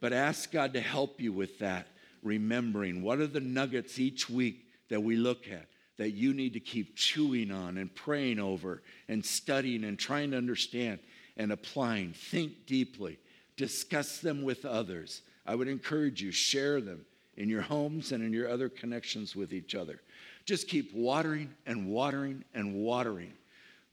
But 0.00 0.12
ask 0.12 0.52
God 0.52 0.74
to 0.74 0.80
help 0.80 1.20
you 1.20 1.32
with 1.32 1.58
that 1.58 1.88
remembering? 2.22 3.02
What 3.02 3.18
are 3.18 3.26
the 3.26 3.40
nuggets 3.40 3.98
each 3.98 4.30
week 4.30 4.68
that 4.88 5.02
we 5.02 5.16
look 5.16 5.48
at 5.48 5.66
that 5.96 6.12
you 6.12 6.32
need 6.32 6.52
to 6.52 6.60
keep 6.60 6.94
chewing 6.94 7.50
on 7.50 7.76
and 7.76 7.92
praying 7.92 8.38
over 8.38 8.84
and 9.08 9.24
studying 9.24 9.82
and 9.82 9.98
trying 9.98 10.30
to 10.30 10.36
understand 10.36 11.00
and 11.36 11.50
applying? 11.50 12.12
Think 12.12 12.66
deeply, 12.66 13.18
discuss 13.56 14.18
them 14.18 14.42
with 14.42 14.64
others. 14.64 15.22
I 15.46 15.54
would 15.54 15.68
encourage 15.68 16.22
you, 16.22 16.32
share 16.32 16.80
them 16.80 17.04
in 17.36 17.48
your 17.48 17.62
homes 17.62 18.12
and 18.12 18.22
in 18.22 18.32
your 18.32 18.48
other 18.48 18.68
connections 18.68 19.36
with 19.36 19.52
each 19.52 19.74
other. 19.74 20.00
Just 20.44 20.68
keep 20.68 20.94
watering 20.94 21.54
and 21.66 21.88
watering 21.88 22.44
and 22.54 22.74
watering 22.74 23.32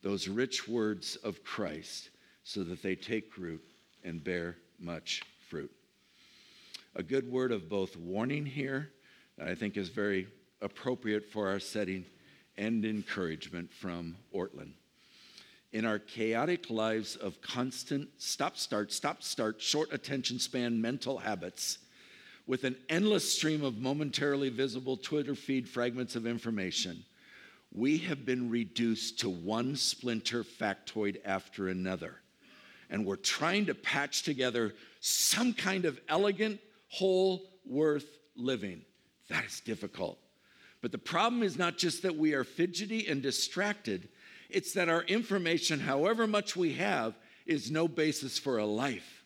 those 0.01 0.27
rich 0.27 0.67
words 0.67 1.15
of 1.17 1.43
Christ 1.43 2.09
so 2.43 2.63
that 2.63 2.81
they 2.81 2.95
take 2.95 3.37
root 3.37 3.63
and 4.03 4.23
bear 4.23 4.57
much 4.79 5.23
fruit 5.49 5.71
a 6.95 7.03
good 7.03 7.29
word 7.31 7.51
of 7.51 7.69
both 7.69 7.95
warning 7.97 8.45
here 8.45 8.91
that 9.37 9.47
I 9.47 9.55
think 9.55 9.77
is 9.77 9.89
very 9.89 10.27
appropriate 10.61 11.25
for 11.31 11.49
our 11.49 11.59
setting 11.59 12.05
and 12.57 12.85
encouragement 12.85 13.73
from 13.73 14.15
Ortlund. 14.33 14.73
In 15.73 15.85
our 15.85 15.97
chaotic 15.97 16.69
lives 16.69 17.15
of 17.15 17.41
constant 17.41 18.07
stop, 18.19 18.57
start, 18.57 18.93
stop, 18.93 19.23
start, 19.23 19.59
short 19.59 19.91
attention 19.91 20.37
span 20.37 20.79
mental 20.79 21.17
habits, 21.17 21.79
with 22.45 22.63
an 22.63 22.75
endless 22.89 23.33
stream 23.33 23.63
of 23.63 23.79
momentarily 23.79 24.49
visible 24.49 24.97
Twitter 24.97 25.33
feed 25.33 25.67
fragments 25.67 26.15
of 26.15 26.27
information, 26.27 27.03
we 27.73 27.97
have 27.97 28.23
been 28.23 28.51
reduced 28.51 29.19
to 29.21 29.31
one 29.31 29.75
splinter 29.75 30.43
factoid 30.43 31.19
after 31.25 31.69
another. 31.69 32.17
And 32.91 33.03
we're 33.03 33.15
trying 33.15 33.65
to 33.65 33.73
patch 33.73 34.21
together 34.21 34.75
some 34.99 35.55
kind 35.55 35.85
of 35.85 35.99
elegant, 36.07 36.59
whole, 36.89 37.49
worth 37.65 38.19
living. 38.35 38.83
That 39.29 39.45
is 39.45 39.59
difficult. 39.59 40.19
But 40.83 40.91
the 40.91 40.99
problem 40.99 41.41
is 41.41 41.57
not 41.57 41.79
just 41.79 42.03
that 42.03 42.15
we 42.15 42.33
are 42.33 42.43
fidgety 42.43 43.07
and 43.07 43.23
distracted, 43.23 44.09
it's 44.53 44.73
that 44.73 44.89
our 44.89 45.03
information, 45.03 45.79
however 45.79 46.27
much 46.27 46.55
we 46.55 46.73
have, 46.73 47.15
is 47.45 47.71
no 47.71 47.87
basis 47.87 48.37
for 48.37 48.57
a 48.57 48.65
life. 48.65 49.23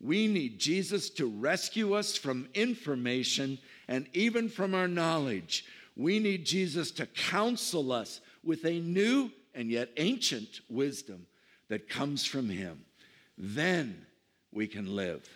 We 0.00 0.26
need 0.26 0.58
Jesus 0.58 1.08
to 1.10 1.26
rescue 1.26 1.94
us 1.94 2.16
from 2.16 2.48
information 2.54 3.58
and 3.88 4.06
even 4.12 4.48
from 4.48 4.74
our 4.74 4.88
knowledge. 4.88 5.64
We 5.96 6.18
need 6.18 6.44
Jesus 6.44 6.90
to 6.92 7.06
counsel 7.06 7.92
us 7.92 8.20
with 8.42 8.64
a 8.64 8.80
new 8.80 9.30
and 9.54 9.70
yet 9.70 9.90
ancient 9.96 10.60
wisdom 10.68 11.26
that 11.68 11.88
comes 11.88 12.24
from 12.24 12.48
Him. 12.48 12.84
Then 13.38 14.04
we 14.52 14.66
can 14.66 14.94
live. 14.94 15.26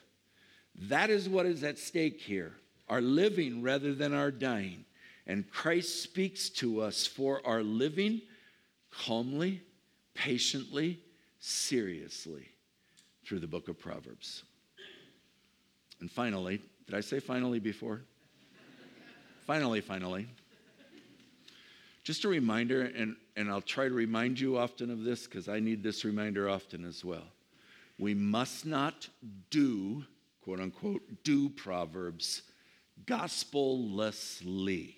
That 0.74 1.10
is 1.10 1.28
what 1.28 1.46
is 1.46 1.64
at 1.64 1.78
stake 1.78 2.20
here 2.20 2.54
our 2.88 3.00
living 3.02 3.60
rather 3.60 3.94
than 3.94 4.14
our 4.14 4.30
dying. 4.30 4.84
And 5.26 5.50
Christ 5.50 6.02
speaks 6.02 6.48
to 6.50 6.80
us 6.80 7.06
for 7.06 7.46
our 7.46 7.62
living 7.62 8.22
calmly, 8.90 9.62
patiently, 10.14 11.00
seriously 11.38 12.48
through 13.24 13.40
the 13.40 13.46
book 13.46 13.68
of 13.68 13.78
Proverbs. 13.78 14.44
And 16.00 16.10
finally, 16.10 16.60
did 16.86 16.94
I 16.94 17.00
say 17.00 17.20
finally 17.20 17.58
before? 17.58 18.02
finally, 19.46 19.80
finally. 19.80 20.26
Just 22.04 22.24
a 22.24 22.28
reminder, 22.28 22.82
and, 22.82 23.16
and 23.36 23.50
I'll 23.50 23.60
try 23.60 23.88
to 23.88 23.94
remind 23.94 24.40
you 24.40 24.56
often 24.56 24.90
of 24.90 25.04
this 25.04 25.26
because 25.26 25.48
I 25.48 25.60
need 25.60 25.82
this 25.82 26.04
reminder 26.04 26.48
often 26.48 26.84
as 26.84 27.04
well. 27.04 27.24
We 27.98 28.14
must 28.14 28.64
not 28.64 29.08
do 29.50 30.04
quote 30.48 30.60
unquote, 30.60 31.02
do 31.24 31.50
Proverbs, 31.50 32.40
gospellessly. 33.04 34.94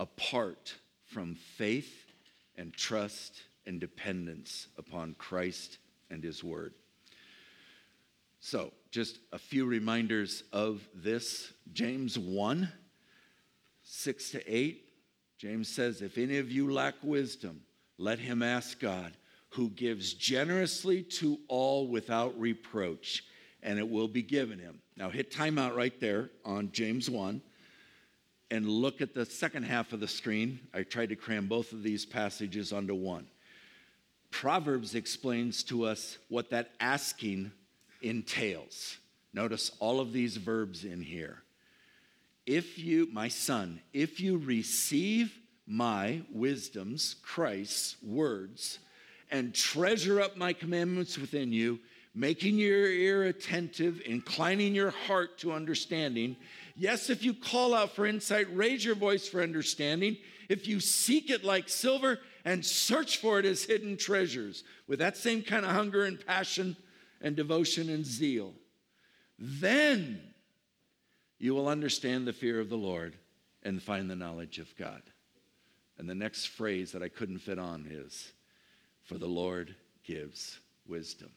Apart 0.00 0.74
from 1.04 1.36
faith 1.36 2.06
and 2.56 2.72
trust 2.72 3.42
and 3.66 3.78
dependence 3.78 4.66
upon 4.78 5.14
Christ 5.14 5.78
and 6.10 6.24
His 6.24 6.42
Word. 6.42 6.74
So, 8.40 8.72
just 8.90 9.18
a 9.32 9.38
few 9.38 9.66
reminders 9.66 10.42
of 10.52 10.88
this. 10.94 11.52
James 11.72 12.18
1 12.18 12.72
6 13.82 14.30
to 14.30 14.52
8. 14.52 14.84
James 15.36 15.68
says, 15.68 16.00
If 16.00 16.16
any 16.16 16.38
of 16.38 16.50
you 16.50 16.72
lack 16.72 16.94
wisdom, 17.02 17.60
let 17.98 18.18
him 18.18 18.42
ask 18.42 18.80
God, 18.80 19.12
who 19.50 19.68
gives 19.70 20.14
generously 20.14 21.02
to 21.02 21.38
all 21.48 21.88
without 21.88 22.38
reproach, 22.38 23.24
and 23.62 23.78
it 23.78 23.88
will 23.88 24.08
be 24.08 24.22
given 24.22 24.58
him. 24.58 24.80
Now, 24.96 25.10
hit 25.10 25.30
timeout 25.30 25.76
right 25.76 25.98
there 26.00 26.30
on 26.44 26.72
James 26.72 27.10
1 27.10 27.42
and 28.50 28.68
look 28.68 29.00
at 29.00 29.14
the 29.14 29.24
second 29.24 29.64
half 29.64 29.92
of 29.92 30.00
the 30.00 30.08
screen. 30.08 30.60
I 30.74 30.82
tried 30.82 31.10
to 31.10 31.16
cram 31.16 31.46
both 31.46 31.72
of 31.72 31.82
these 31.82 32.04
passages 32.04 32.72
onto 32.72 32.94
one. 32.94 33.26
Proverbs 34.30 34.94
explains 34.94 35.62
to 35.64 35.84
us 35.84 36.18
what 36.28 36.50
that 36.50 36.70
asking 36.80 37.52
entails. 38.02 38.96
Notice 39.32 39.72
all 39.78 40.00
of 40.00 40.12
these 40.12 40.36
verbs 40.36 40.84
in 40.84 41.02
here. 41.02 41.42
If 42.46 42.78
you, 42.78 43.08
my 43.12 43.28
son, 43.28 43.80
if 43.92 44.20
you 44.20 44.38
receive 44.38 45.38
my 45.66 46.22
wisdom's, 46.32 47.16
Christ's 47.22 47.96
words, 48.02 48.80
and 49.30 49.54
treasure 49.54 50.20
up 50.20 50.36
my 50.36 50.52
commandments 50.52 51.16
within 51.16 51.52
you, 51.52 51.78
making 52.14 52.58
your 52.58 52.88
ear 52.88 53.24
attentive, 53.24 54.02
inclining 54.04 54.74
your 54.74 54.90
heart 54.90 55.38
to 55.38 55.52
understanding. 55.52 56.36
Yes, 56.80 57.10
if 57.10 57.22
you 57.22 57.34
call 57.34 57.74
out 57.74 57.94
for 57.94 58.06
insight, 58.06 58.46
raise 58.56 58.82
your 58.82 58.94
voice 58.94 59.28
for 59.28 59.42
understanding. 59.42 60.16
If 60.48 60.66
you 60.66 60.80
seek 60.80 61.28
it 61.28 61.44
like 61.44 61.68
silver 61.68 62.20
and 62.42 62.64
search 62.64 63.18
for 63.18 63.38
it 63.38 63.44
as 63.44 63.62
hidden 63.62 63.98
treasures, 63.98 64.64
with 64.86 65.00
that 65.00 65.18
same 65.18 65.42
kind 65.42 65.66
of 65.66 65.72
hunger 65.72 66.06
and 66.06 66.24
passion 66.24 66.78
and 67.20 67.36
devotion 67.36 67.90
and 67.90 68.06
zeal, 68.06 68.54
then 69.38 70.22
you 71.38 71.54
will 71.54 71.68
understand 71.68 72.26
the 72.26 72.32
fear 72.32 72.58
of 72.58 72.70
the 72.70 72.78
Lord 72.78 73.14
and 73.62 73.82
find 73.82 74.08
the 74.08 74.16
knowledge 74.16 74.58
of 74.58 74.74
God. 74.78 75.02
And 75.98 76.08
the 76.08 76.14
next 76.14 76.46
phrase 76.46 76.92
that 76.92 77.02
I 77.02 77.10
couldn't 77.10 77.40
fit 77.40 77.58
on 77.58 77.86
is, 77.90 78.32
For 79.02 79.18
the 79.18 79.26
Lord 79.26 79.74
gives 80.02 80.58
wisdom. 80.88 81.30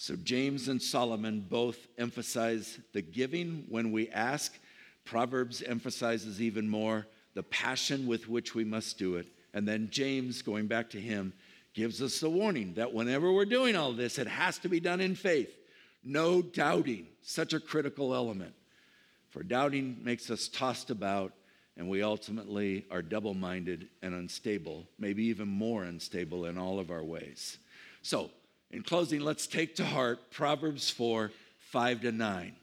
So 0.00 0.14
James 0.14 0.68
and 0.68 0.80
Solomon 0.80 1.40
both 1.40 1.88
emphasize 1.98 2.78
the 2.92 3.02
giving 3.02 3.64
when 3.68 3.90
we 3.90 4.08
ask. 4.10 4.56
Proverbs 5.04 5.60
emphasizes 5.60 6.40
even 6.40 6.68
more 6.68 7.08
the 7.34 7.42
passion 7.42 8.06
with 8.06 8.28
which 8.28 8.54
we 8.54 8.62
must 8.62 8.96
do 8.96 9.16
it. 9.16 9.26
And 9.54 9.66
then 9.66 9.88
James, 9.90 10.40
going 10.40 10.68
back 10.68 10.88
to 10.90 11.00
him, 11.00 11.32
gives 11.74 12.00
us 12.00 12.20
the 12.20 12.30
warning 12.30 12.74
that 12.74 12.94
whenever 12.94 13.32
we're 13.32 13.44
doing 13.44 13.74
all 13.74 13.92
this, 13.92 14.18
it 14.18 14.28
has 14.28 14.56
to 14.58 14.68
be 14.68 14.78
done 14.78 15.00
in 15.00 15.16
faith. 15.16 15.52
No 16.04 16.42
doubting, 16.42 17.08
such 17.22 17.52
a 17.52 17.58
critical 17.58 18.14
element. 18.14 18.54
For 19.30 19.42
doubting 19.42 19.98
makes 20.04 20.30
us 20.30 20.46
tossed 20.46 20.90
about, 20.90 21.32
and 21.76 21.88
we 21.88 22.04
ultimately 22.04 22.86
are 22.88 23.02
double 23.02 23.34
minded 23.34 23.88
and 24.00 24.14
unstable, 24.14 24.86
maybe 24.96 25.24
even 25.24 25.48
more 25.48 25.82
unstable 25.82 26.44
in 26.44 26.56
all 26.56 26.78
of 26.78 26.92
our 26.92 27.02
ways. 27.02 27.58
So, 28.02 28.30
in 28.70 28.82
closing, 28.82 29.20
let's 29.20 29.46
take 29.46 29.76
to 29.76 29.84
heart 29.84 30.30
Proverbs 30.30 30.90
4 30.90 31.30
5 31.70 32.00
to 32.00 32.12
9. 32.12 32.56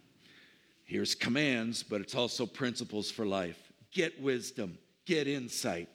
Here's 0.83 1.15
commands, 1.15 1.83
but 1.83 2.01
it's 2.01 2.15
also 2.15 2.45
principles 2.45 3.11
for 3.11 3.25
life. 3.25 3.71
Get 3.91 4.21
wisdom, 4.21 4.77
get 5.05 5.27
insight. 5.27 5.89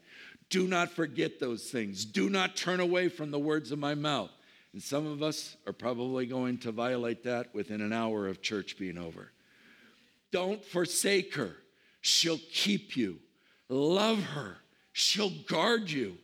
Do 0.49 0.67
not 0.67 0.91
forget 0.91 1.39
those 1.39 1.71
things. 1.71 2.05
Do 2.05 2.29
not 2.29 2.57
turn 2.57 2.81
away 2.81 3.09
from 3.09 3.31
the 3.31 3.39
words 3.39 3.71
of 3.71 3.79
my 3.79 3.95
mouth. 3.95 4.31
And 4.73 4.83
some 4.83 5.07
of 5.07 5.23
us 5.23 5.57
are 5.67 5.73
probably 5.73 6.27
going 6.27 6.59
to 6.59 6.73
violate 6.73 7.25
that 7.25 7.55
within 7.55 7.81
an 7.81 7.93
hour 7.93 8.29
of 8.29 8.43
church 8.43 8.77
being 8.79 8.99
over. 8.99 9.31
Don't 10.33 10.65
forsake 10.65 11.35
her. 11.35 11.57
She'll 12.01 12.41
keep 12.53 12.97
you. 12.97 13.19
Love 13.69 14.23
her. 14.23 14.59
She'll 14.93 15.33
guard 15.49 15.91
you. 15.91 16.17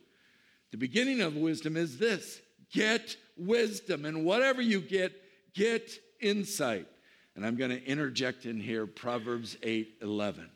The 0.71 0.77
beginning 0.77 1.21
of 1.21 1.35
wisdom 1.35 1.77
is 1.77 1.97
this 1.97 2.41
get 2.71 3.15
wisdom. 3.37 4.05
And 4.05 4.25
whatever 4.25 4.61
you 4.61 4.81
get, 4.81 5.13
get 5.53 5.91
insight. 6.19 6.87
And 7.35 7.45
I'm 7.45 7.55
going 7.55 7.71
to 7.71 7.83
interject 7.85 8.45
in 8.45 8.59
here 8.59 8.87
Proverbs 8.87 9.57
8 9.61 9.97
11. 10.01 10.49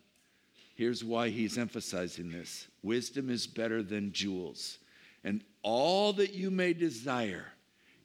Here's 0.75 1.03
why 1.03 1.29
he's 1.29 1.59
emphasizing 1.59 2.31
this 2.31 2.67
wisdom 2.81 3.29
is 3.29 3.45
better 3.45 3.83
than 3.83 4.11
jewels, 4.11 4.79
and 5.23 5.43
all 5.61 6.11
that 6.13 6.33
you 6.33 6.49
may 6.49 6.73
desire 6.73 7.45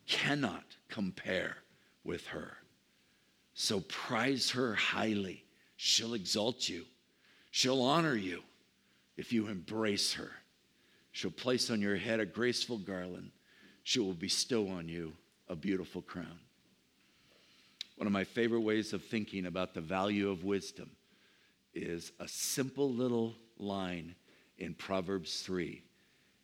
cannot 0.06 0.64
compare 0.88 1.56
with 2.04 2.26
her. 2.26 2.58
So 3.54 3.80
prize 3.80 4.50
her 4.50 4.74
highly. 4.74 5.42
She'll 5.76 6.12
exalt 6.12 6.68
you, 6.68 6.84
she'll 7.50 7.82
honor 7.82 8.14
you 8.14 8.42
if 9.16 9.32
you 9.32 9.48
embrace 9.48 10.12
her. 10.14 10.32
She'll 11.12 11.30
place 11.30 11.70
on 11.70 11.80
your 11.80 11.96
head 11.96 12.20
a 12.20 12.26
graceful 12.26 12.76
garland, 12.76 13.30
she 13.86 14.00
will 14.00 14.14
bestow 14.14 14.66
on 14.66 14.88
you 14.88 15.12
a 15.48 15.54
beautiful 15.54 16.02
crown. 16.02 16.40
One 17.94 18.08
of 18.08 18.12
my 18.12 18.24
favorite 18.24 18.62
ways 18.62 18.92
of 18.92 19.04
thinking 19.04 19.46
about 19.46 19.74
the 19.74 19.80
value 19.80 20.28
of 20.28 20.42
wisdom 20.42 20.90
is 21.72 22.10
a 22.18 22.26
simple 22.26 22.92
little 22.92 23.36
line 23.58 24.16
in 24.58 24.74
Proverbs 24.74 25.40
3. 25.42 25.80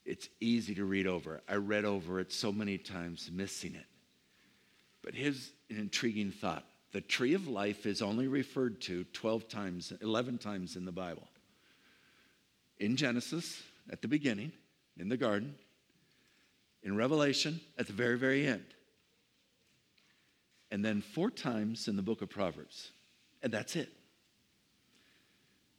It's 0.05 0.28
easy 0.38 0.72
to 0.76 0.85
read 0.85 1.09
over. 1.09 1.40
I 1.48 1.57
read 1.57 1.85
over 1.85 2.20
it 2.20 2.33
so 2.33 2.52
many 2.52 2.78
times, 2.78 3.28
missing 3.33 3.74
it. 3.74 3.87
But 5.02 5.16
here's 5.16 5.50
an 5.68 5.78
intriguing 5.78 6.31
thought 6.31 6.64
the 6.92 7.00
tree 7.00 7.35
of 7.35 7.48
life 7.48 7.87
is 7.87 8.02
only 8.02 8.28
referred 8.28 8.81
to 8.83 9.02
12 9.12 9.48
times, 9.48 9.92
11 10.00 10.38
times 10.38 10.76
in 10.76 10.85
the 10.85 10.92
Bible. 10.92 11.26
In 12.78 12.94
Genesis, 12.94 13.64
at 13.90 14.00
the 14.00 14.07
beginning, 14.07 14.52
in 14.96 15.09
the 15.09 15.16
garden, 15.16 15.57
in 16.83 16.97
Revelation, 16.97 17.61
at 17.79 17.87
the 17.87 17.92
very, 17.92 18.18
very 18.18 18.47
end. 18.47 18.64
And 20.71 20.85
then 20.85 21.01
four 21.01 21.31
times 21.31 21.87
in 21.87 21.97
the 21.97 22.03
book 22.03 22.23
of 22.23 22.31
Proverbs. 22.31 22.90
And 23.42 23.53
that's 23.53 23.77
it. 23.77 23.92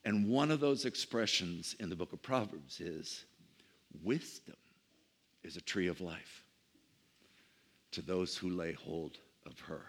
And 0.06 0.30
one 0.30 0.52
of 0.52 0.60
those 0.60 0.86
expressions 0.86 1.76
in 1.80 1.89
the 1.89 1.96
book 1.96 2.13
of 2.13 2.22
Proverbs 2.22 2.80
is 2.80 3.26
wisdom 4.04 4.56
is 5.44 5.58
a 5.58 5.62
tree 5.62 5.88
of 5.88 6.02
life 6.02 6.44
to 7.92 8.02
those 8.02 8.36
who 8.36 8.50
lay 8.50 8.74
hold 8.74 9.18
of 9.46 9.60
her. 9.62 9.84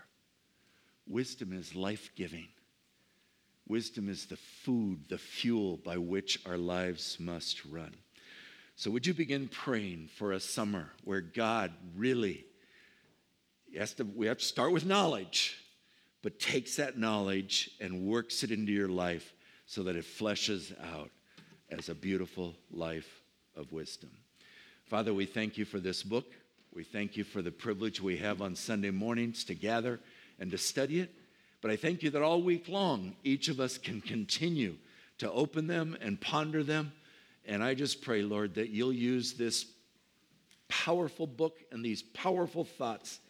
Wisdom 1.07 1.53
is 1.53 1.75
life 1.75 2.11
giving. 2.17 2.49
Wisdom 3.67 4.09
is 4.09 4.27
the 4.27 4.37
food, 4.37 5.01
the 5.09 5.19
fuel 5.19 5.79
by 5.79 5.97
which 5.97 6.39
our 6.47 6.59
lives 6.59 7.19
must 7.19 7.65
run. 7.65 7.95
So, 8.77 8.91
would 8.91 9.07
you 9.07 9.15
begin 9.15 9.49
praying 9.49 10.09
for 10.17 10.33
a 10.33 10.41
summer 10.41 10.91
where 11.05 11.21
God 11.21 11.73
really, 11.97 12.45
has 13.77 13.95
to, 13.95 14.05
we 14.05 14.27
have 14.27 14.39
to 14.39 14.45
start 14.45 14.73
with 14.73 14.85
knowledge, 14.85 15.57
but 16.23 16.41
takes 16.41 16.77
that 16.77 16.99
knowledge 16.99 17.71
and 17.81 18.07
works 18.07 18.43
it 18.43 18.51
into 18.51 18.73
your 18.73 18.89
life 18.89 19.33
so 19.67 19.83
that 19.85 19.97
it 19.97 20.05
fleshes 20.05 20.75
out 20.93 21.11
as 21.71 21.89
a 21.89 21.95
beautiful 21.95 22.55
life 22.73 23.23
of 23.57 23.73
wisdom. 23.73 24.11
Father, 24.87 25.15
we 25.15 25.27
thank 25.27 25.57
you 25.57 25.65
for 25.65 25.81
this 25.81 26.03
book. 26.03 26.27
We 26.75 26.83
thank 26.83 27.17
you 27.17 27.25
for 27.25 27.43
the 27.43 27.51
privilege 27.51 28.01
we 28.01 28.17
have 28.19 28.43
on 28.43 28.57
Sunday 28.57 28.91
mornings 28.91 29.45
to 29.45 29.55
gather 29.55 30.01
and 30.39 30.51
to 30.51 30.59
study 30.59 31.01
it. 31.01 31.11
But 31.63 31.71
I 31.71 31.77
thank 31.77 32.03
you 32.03 32.11
that 32.11 32.23
all 32.23 32.43
week 32.43 32.69
long, 32.69 33.15
each 33.23 33.49
of 33.49 33.61
us 33.61 33.79
can 33.79 34.01
continue 34.01 34.77
to 35.19 35.31
open 35.31 35.67
them 35.67 35.97
and 36.01 36.21
ponder 36.21 36.63
them. 36.63 36.93
And 37.47 37.63
I 37.63 37.75
just 37.75 38.03
pray, 38.03 38.23
Lord, 38.23 38.55
that 38.55 38.71
you'll 38.71 38.93
use 38.93 39.35
this 39.35 39.67
powerful 40.69 41.27
book 41.27 41.59
and 41.71 41.85
these 41.85 42.03
powerful 42.03 42.65
thoughts 42.65 43.21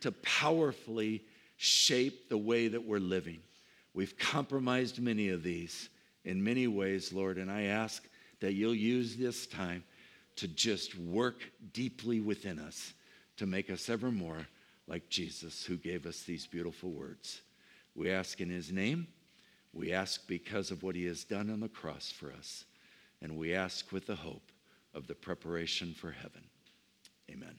to 0.00 0.12
powerfully 0.12 1.22
shape 1.56 2.28
the 2.28 2.38
way 2.38 2.68
that 2.68 2.84
we're 2.84 2.98
living. 2.98 3.38
We've 3.94 4.16
compromised 4.18 5.00
many 5.00 5.28
of 5.28 5.42
these 5.42 5.88
in 6.24 6.42
many 6.42 6.66
ways, 6.66 7.12
Lord, 7.12 7.38
and 7.38 7.50
I 7.50 7.64
ask 7.64 8.06
that 8.40 8.54
you'll 8.54 8.74
use 8.74 9.16
this 9.16 9.46
time 9.46 9.84
to 10.36 10.48
just 10.48 10.98
work 10.98 11.42
deeply 11.72 12.20
within 12.20 12.58
us 12.58 12.94
to 13.36 13.46
make 13.46 13.70
us 13.70 13.88
ever 13.88 14.10
more 14.10 14.46
like 14.86 15.08
Jesus, 15.08 15.64
who 15.64 15.76
gave 15.76 16.06
us 16.06 16.22
these 16.22 16.46
beautiful 16.46 16.90
words. 16.90 17.42
We 17.94 18.10
ask 18.10 18.40
in 18.40 18.50
his 18.50 18.72
name. 18.72 19.06
We 19.72 19.92
ask 19.92 20.26
because 20.26 20.70
of 20.70 20.82
what 20.82 20.96
he 20.96 21.04
has 21.06 21.24
done 21.24 21.50
on 21.50 21.60
the 21.60 21.68
cross 21.68 22.10
for 22.10 22.32
us. 22.32 22.64
And 23.22 23.36
we 23.36 23.54
ask 23.54 23.92
with 23.92 24.06
the 24.06 24.16
hope 24.16 24.52
of 24.94 25.06
the 25.06 25.14
preparation 25.14 25.94
for 25.94 26.10
heaven. 26.10 26.42
Amen. 27.30 27.56